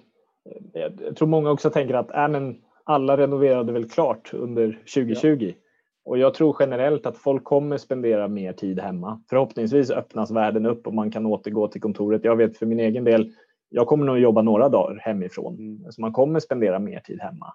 jag 0.74 1.16
tror 1.16 1.28
många 1.28 1.52
också 1.52 1.70
tänker 1.70 1.94
att 1.94 2.12
äh, 2.12 2.28
men 2.28 2.62
alla 2.84 3.18
renoverade 3.18 3.74
väl 3.74 3.90
klart 3.90 4.34
under 4.34 4.72
2020. 4.96 5.28
Ja. 5.42 5.65
Och 6.06 6.18
jag 6.18 6.34
tror 6.34 6.56
generellt 6.60 7.06
att 7.06 7.18
folk 7.18 7.44
kommer 7.44 7.78
spendera 7.78 8.28
mer 8.28 8.54
tid 8.54 8.80
hemma. 8.80 9.22
Förhoppningsvis 9.30 9.92
öppnas 9.92 10.32
världen 10.32 10.66
upp 10.66 10.88
och 10.88 10.94
man 10.94 11.12
kan 11.12 11.26
återgå 11.26 11.68
till 11.68 11.82
kontoret. 11.82 12.24
Jag 12.24 12.36
vet 12.36 12.58
för 12.58 12.66
min 12.66 12.80
egen 12.80 13.04
del, 13.04 13.32
jag 13.70 13.88
kommer 13.88 14.06
nog 14.06 14.20
jobba 14.20 14.42
några 14.42 14.70
dagar 14.70 15.00
hemifrån. 15.02 15.56
Mm. 15.56 15.92
Så 15.92 16.02
man 16.02 16.14
kommer 16.14 16.40
spendera 16.40 16.80
mer 16.80 17.00
tid 17.00 17.22
hemma. 17.22 17.54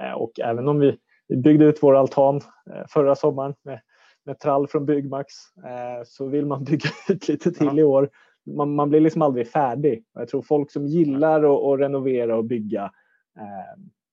Eh, 0.00 0.12
och 0.12 0.40
även 0.40 0.68
om 0.68 0.78
vi, 0.78 0.98
vi 1.28 1.36
byggde 1.36 1.64
ut 1.64 1.78
vår 1.82 1.96
altan 1.96 2.36
eh, 2.70 2.86
förra 2.88 3.14
sommaren 3.14 3.54
med, 3.64 3.80
med 4.24 4.38
trall 4.38 4.68
från 4.68 4.86
Byggmax 4.86 5.32
eh, 5.56 6.02
så 6.04 6.26
vill 6.26 6.46
man 6.46 6.64
bygga 6.70 6.90
ut 7.08 7.28
lite 7.28 7.52
till 7.52 7.66
ja. 7.66 7.78
i 7.78 7.82
år. 7.82 8.10
Man, 8.56 8.74
man, 8.74 8.90
blir 8.90 9.00
liksom 9.00 9.22
aldrig 9.22 9.48
färdig. 9.48 10.04
Jag 10.14 10.28
tror 10.28 10.42
folk 10.42 10.70
som 10.70 10.86
gillar 10.86 11.72
att 11.74 11.80
renovera 11.80 12.36
och 12.36 12.44
bygga, 12.44 12.90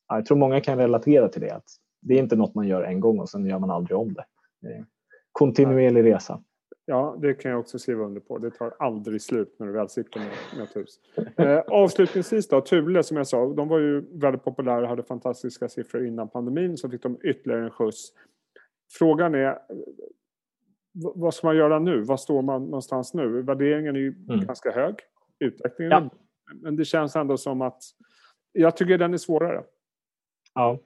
jag 0.09 0.25
tror 0.25 0.37
många 0.37 0.61
kan 0.61 0.77
relatera 0.77 1.29
till 1.29 1.41
det. 1.41 1.61
Det 2.01 2.13
är 2.13 2.19
inte 2.19 2.35
något 2.35 2.55
man 2.55 2.67
gör 2.67 2.83
en 2.83 2.99
gång 2.99 3.19
och 3.19 3.29
sen 3.29 3.45
gör 3.45 3.59
man 3.59 3.71
aldrig 3.71 3.97
om 3.97 4.13
det. 4.13 4.25
det 4.61 4.85
kontinuerlig 5.31 6.03
resa. 6.03 6.43
Ja, 6.85 7.17
det 7.21 7.33
kan 7.33 7.51
jag 7.51 7.59
också 7.59 7.79
skriva 7.79 8.05
under 8.05 8.21
på. 8.21 8.37
Det 8.37 8.51
tar 8.51 8.73
aldrig 8.79 9.21
slut 9.21 9.55
när 9.59 9.67
du 9.67 9.73
väl 9.73 9.89
sitter 9.89 10.19
med, 10.19 10.29
med 10.57 10.63
ett 10.63 10.75
hus. 10.75 10.99
Eh, 11.37 11.59
avslutningsvis 11.59 12.47
då, 12.47 12.61
Thule 12.61 13.03
som 13.03 13.17
jag 13.17 13.27
sa, 13.27 13.53
de 13.53 13.67
var 13.67 13.79
ju 13.79 14.19
väldigt 14.19 14.43
populära 14.43 14.81
och 14.81 14.87
hade 14.87 15.03
fantastiska 15.03 15.69
siffror 15.69 16.07
innan 16.07 16.29
pandemin. 16.29 16.77
Så 16.77 16.89
fick 16.89 17.03
de 17.03 17.17
ytterligare 17.23 17.63
en 17.63 17.71
skjuts. 17.71 18.13
Frågan 18.91 19.35
är, 19.35 19.57
vad 20.93 21.33
ska 21.33 21.47
man 21.47 21.57
göra 21.57 21.79
nu? 21.79 22.01
Var 22.01 22.17
står 22.17 22.41
man 22.41 22.65
någonstans 22.65 23.13
nu? 23.13 23.41
Värderingen 23.41 23.95
är 23.95 23.99
ju 23.99 24.15
mm. 24.29 24.45
ganska 24.45 24.71
hög, 24.71 24.95
utvecklingen. 25.39 25.91
Ja. 25.91 26.09
Men 26.61 26.75
det 26.75 26.85
känns 26.85 27.15
ändå 27.15 27.37
som 27.37 27.61
att, 27.61 27.81
jag 28.51 28.77
tycker 28.77 28.97
den 28.97 29.13
är 29.13 29.17
svårare. 29.17 29.63
Ja, 30.53 30.79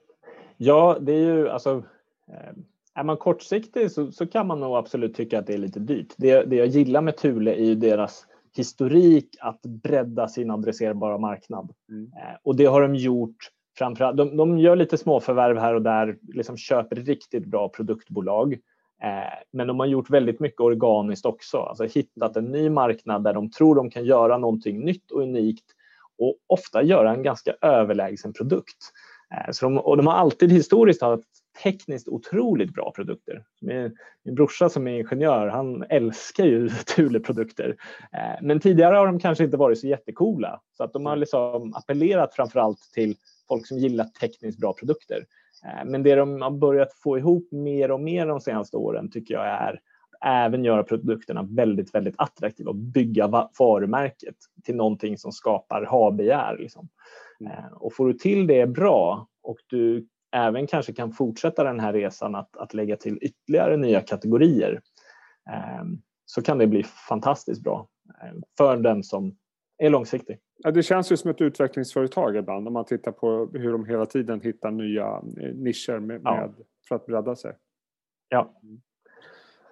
Ja, 0.56 0.98
det 1.00 1.12
är 1.12 1.20
ju 1.20 1.48
alltså. 1.48 1.82
Eh, 2.28 2.52
är 2.94 3.04
man 3.04 3.16
kortsiktig 3.16 3.90
så, 3.90 4.12
så, 4.12 4.26
kan 4.26 4.46
man 4.46 4.60
nog 4.60 4.76
absolut 4.76 5.14
tycka 5.14 5.38
att 5.38 5.46
det 5.46 5.54
är 5.54 5.58
lite 5.58 5.80
dyrt. 5.80 6.14
Det, 6.16 6.44
det 6.44 6.56
jag 6.56 6.66
gillar 6.66 7.00
med 7.00 7.16
Thule 7.16 7.54
är 7.54 7.64
ju 7.64 7.74
deras 7.74 8.26
historik 8.56 9.28
att 9.40 9.62
bredda 9.62 10.28
sin 10.28 10.50
adresserbara 10.50 11.18
marknad. 11.18 11.72
Mm. 11.88 12.04
Eh, 12.04 12.36
och 12.42 12.56
det 12.56 12.64
har 12.64 12.82
de 12.82 12.94
gjort 12.94 13.36
framförallt. 13.78 14.16
De, 14.16 14.36
de 14.36 14.58
gör 14.58 14.76
lite 14.76 14.98
småförvärv 14.98 15.58
här 15.58 15.74
och 15.74 15.82
där, 15.82 16.18
liksom 16.22 16.56
köper 16.56 16.96
riktigt 16.96 17.46
bra 17.46 17.68
produktbolag. 17.68 18.52
Eh, 19.02 19.44
men 19.50 19.66
de 19.66 19.80
har 19.80 19.86
gjort 19.86 20.10
väldigt 20.10 20.40
mycket 20.40 20.60
organiskt 20.60 21.26
också, 21.26 21.58
alltså 21.58 21.84
hittat 21.84 22.36
en 22.36 22.44
ny 22.44 22.70
marknad 22.70 23.24
där 23.24 23.32
de 23.32 23.50
tror 23.50 23.74
de 23.74 23.90
kan 23.90 24.04
göra 24.04 24.38
någonting 24.38 24.84
nytt 24.84 25.10
och 25.10 25.22
unikt 25.22 25.64
och 26.18 26.34
ofta 26.46 26.82
göra 26.82 27.14
en 27.14 27.22
ganska 27.22 27.54
överlägsen 27.60 28.32
produkt. 28.32 28.92
Eh, 29.34 29.52
så 29.52 29.66
de, 29.66 29.78
och 29.78 29.96
de 29.96 30.06
har 30.06 30.14
alltid 30.14 30.52
historiskt 30.52 31.02
haft 31.02 31.24
tekniskt 31.62 32.08
otroligt 32.08 32.74
bra 32.74 32.92
produkter. 32.96 33.44
Min, 33.60 33.96
min 34.24 34.34
brorsa 34.34 34.68
som 34.68 34.88
är 34.88 34.98
ingenjör, 34.98 35.48
han 35.48 35.84
älskar 35.88 36.44
ju 36.44 36.68
Thule-produkter. 36.96 37.76
Eh, 38.12 38.42
men 38.42 38.60
tidigare 38.60 38.96
har 38.96 39.06
de 39.06 39.20
kanske 39.20 39.44
inte 39.44 39.56
varit 39.56 39.78
så 39.78 39.86
jättekola. 39.86 40.60
Så 40.76 40.84
att 40.84 40.92
de 40.92 41.06
har 41.06 41.16
liksom 41.16 41.74
appellerat 41.74 42.34
framförallt 42.34 42.80
till 42.94 43.16
folk 43.48 43.66
som 43.66 43.78
gillar 43.78 44.04
tekniskt 44.04 44.58
bra 44.58 44.72
produkter. 44.72 45.26
Eh, 45.64 45.84
men 45.84 46.02
det 46.02 46.14
de 46.14 46.42
har 46.42 46.50
börjat 46.50 46.94
få 46.94 47.18
ihop 47.18 47.48
mer 47.52 47.90
och 47.90 48.00
mer 48.00 48.26
de 48.26 48.40
senaste 48.40 48.76
åren 48.76 49.10
tycker 49.10 49.34
jag 49.34 49.46
är 49.46 49.72
att 49.72 49.80
även 50.26 50.64
göra 50.64 50.82
produkterna 50.82 51.42
väldigt, 51.42 51.94
väldigt 51.94 52.14
attraktiva 52.18 52.70
och 52.70 52.76
bygga 52.76 53.48
varumärket 53.58 54.36
till 54.64 54.76
någonting 54.76 55.18
som 55.18 55.32
skapar 55.32 55.84
ha-begär. 55.84 56.56
Liksom. 56.58 56.88
Mm. 57.40 57.52
Eh, 57.52 57.72
och 57.72 57.94
får 57.94 58.06
du 58.06 58.14
till 58.14 58.46
det 58.46 58.66
bra 58.66 59.28
och 59.42 59.58
du 59.66 60.06
även 60.32 60.66
kanske 60.66 60.92
kan 60.92 61.12
fortsätta 61.12 61.64
den 61.64 61.80
här 61.80 61.92
resan 61.92 62.34
att, 62.34 62.56
att 62.56 62.74
lägga 62.74 62.96
till 62.96 63.18
ytterligare 63.20 63.76
nya 63.76 64.00
kategorier 64.00 64.80
eh, 65.50 65.84
så 66.26 66.42
kan 66.42 66.58
det 66.58 66.66
bli 66.66 66.82
fantastiskt 66.82 67.62
bra 67.62 67.88
för 68.56 68.76
den 68.76 69.02
som 69.02 69.36
är 69.78 69.90
långsiktig. 69.90 70.38
Ja, 70.56 70.70
det 70.70 70.82
känns 70.82 71.12
ju 71.12 71.16
som 71.16 71.30
ett 71.30 71.40
utvecklingsföretag 71.40 72.36
ibland 72.36 72.66
om 72.66 72.72
man 72.72 72.84
tittar 72.84 73.12
på 73.12 73.50
hur 73.52 73.72
de 73.72 73.84
hela 73.84 74.06
tiden 74.06 74.40
hittar 74.40 74.70
nya 74.70 75.20
nischer 75.54 75.98
med, 75.98 76.20
ja. 76.24 76.36
med 76.36 76.54
för 76.88 76.94
att 76.94 77.06
bredda 77.06 77.36
sig. 77.36 77.56
Ja. 78.28 78.54
Mm. 78.62 78.80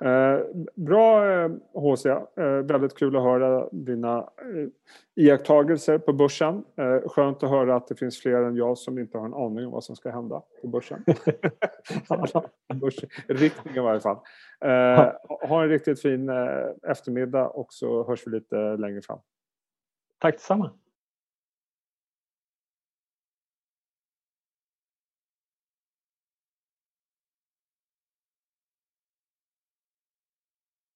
Eh, 0.01 0.41
bra 0.75 1.49
HC, 1.75 2.07
eh, 2.07 2.19
väldigt 2.45 2.95
kul 2.95 3.17
att 3.17 3.23
höra 3.23 3.69
dina 3.73 4.19
eh, 4.19 4.69
iakttagelser 5.15 5.99
på 5.99 6.13
börsen. 6.13 6.65
Eh, 6.77 7.09
skönt 7.09 7.43
att 7.43 7.51
höra 7.51 7.77
att 7.77 7.89
det 7.89 7.95
finns 7.95 8.21
fler 8.23 8.43
än 8.43 8.57
jag 8.57 8.79
som 8.79 8.99
inte 8.99 9.19
har 9.19 9.27
en 9.27 9.35
aning 9.35 9.67
om 9.67 9.73
vad 9.73 9.85
som 9.85 9.97
ska 9.97 10.11
hända 10.11 10.43
på 10.63 10.69
börsen. 10.69 11.05
Börsriktning 12.75 13.77
i 13.77 13.81
varje 13.81 14.01
fall. 14.01 14.17
Eh, 14.65 15.13
ha 15.49 15.63
en 15.63 15.69
riktigt 15.69 16.03
fin 16.03 16.29
eh, 16.29 16.91
eftermiddag 16.91 17.49
och 17.49 17.73
så 17.73 18.07
hörs 18.07 18.27
vi 18.27 18.31
lite 18.31 18.57
längre 18.77 19.03
fram. 19.03 19.19
Tack 20.19 20.35
detsamma. 20.35 20.71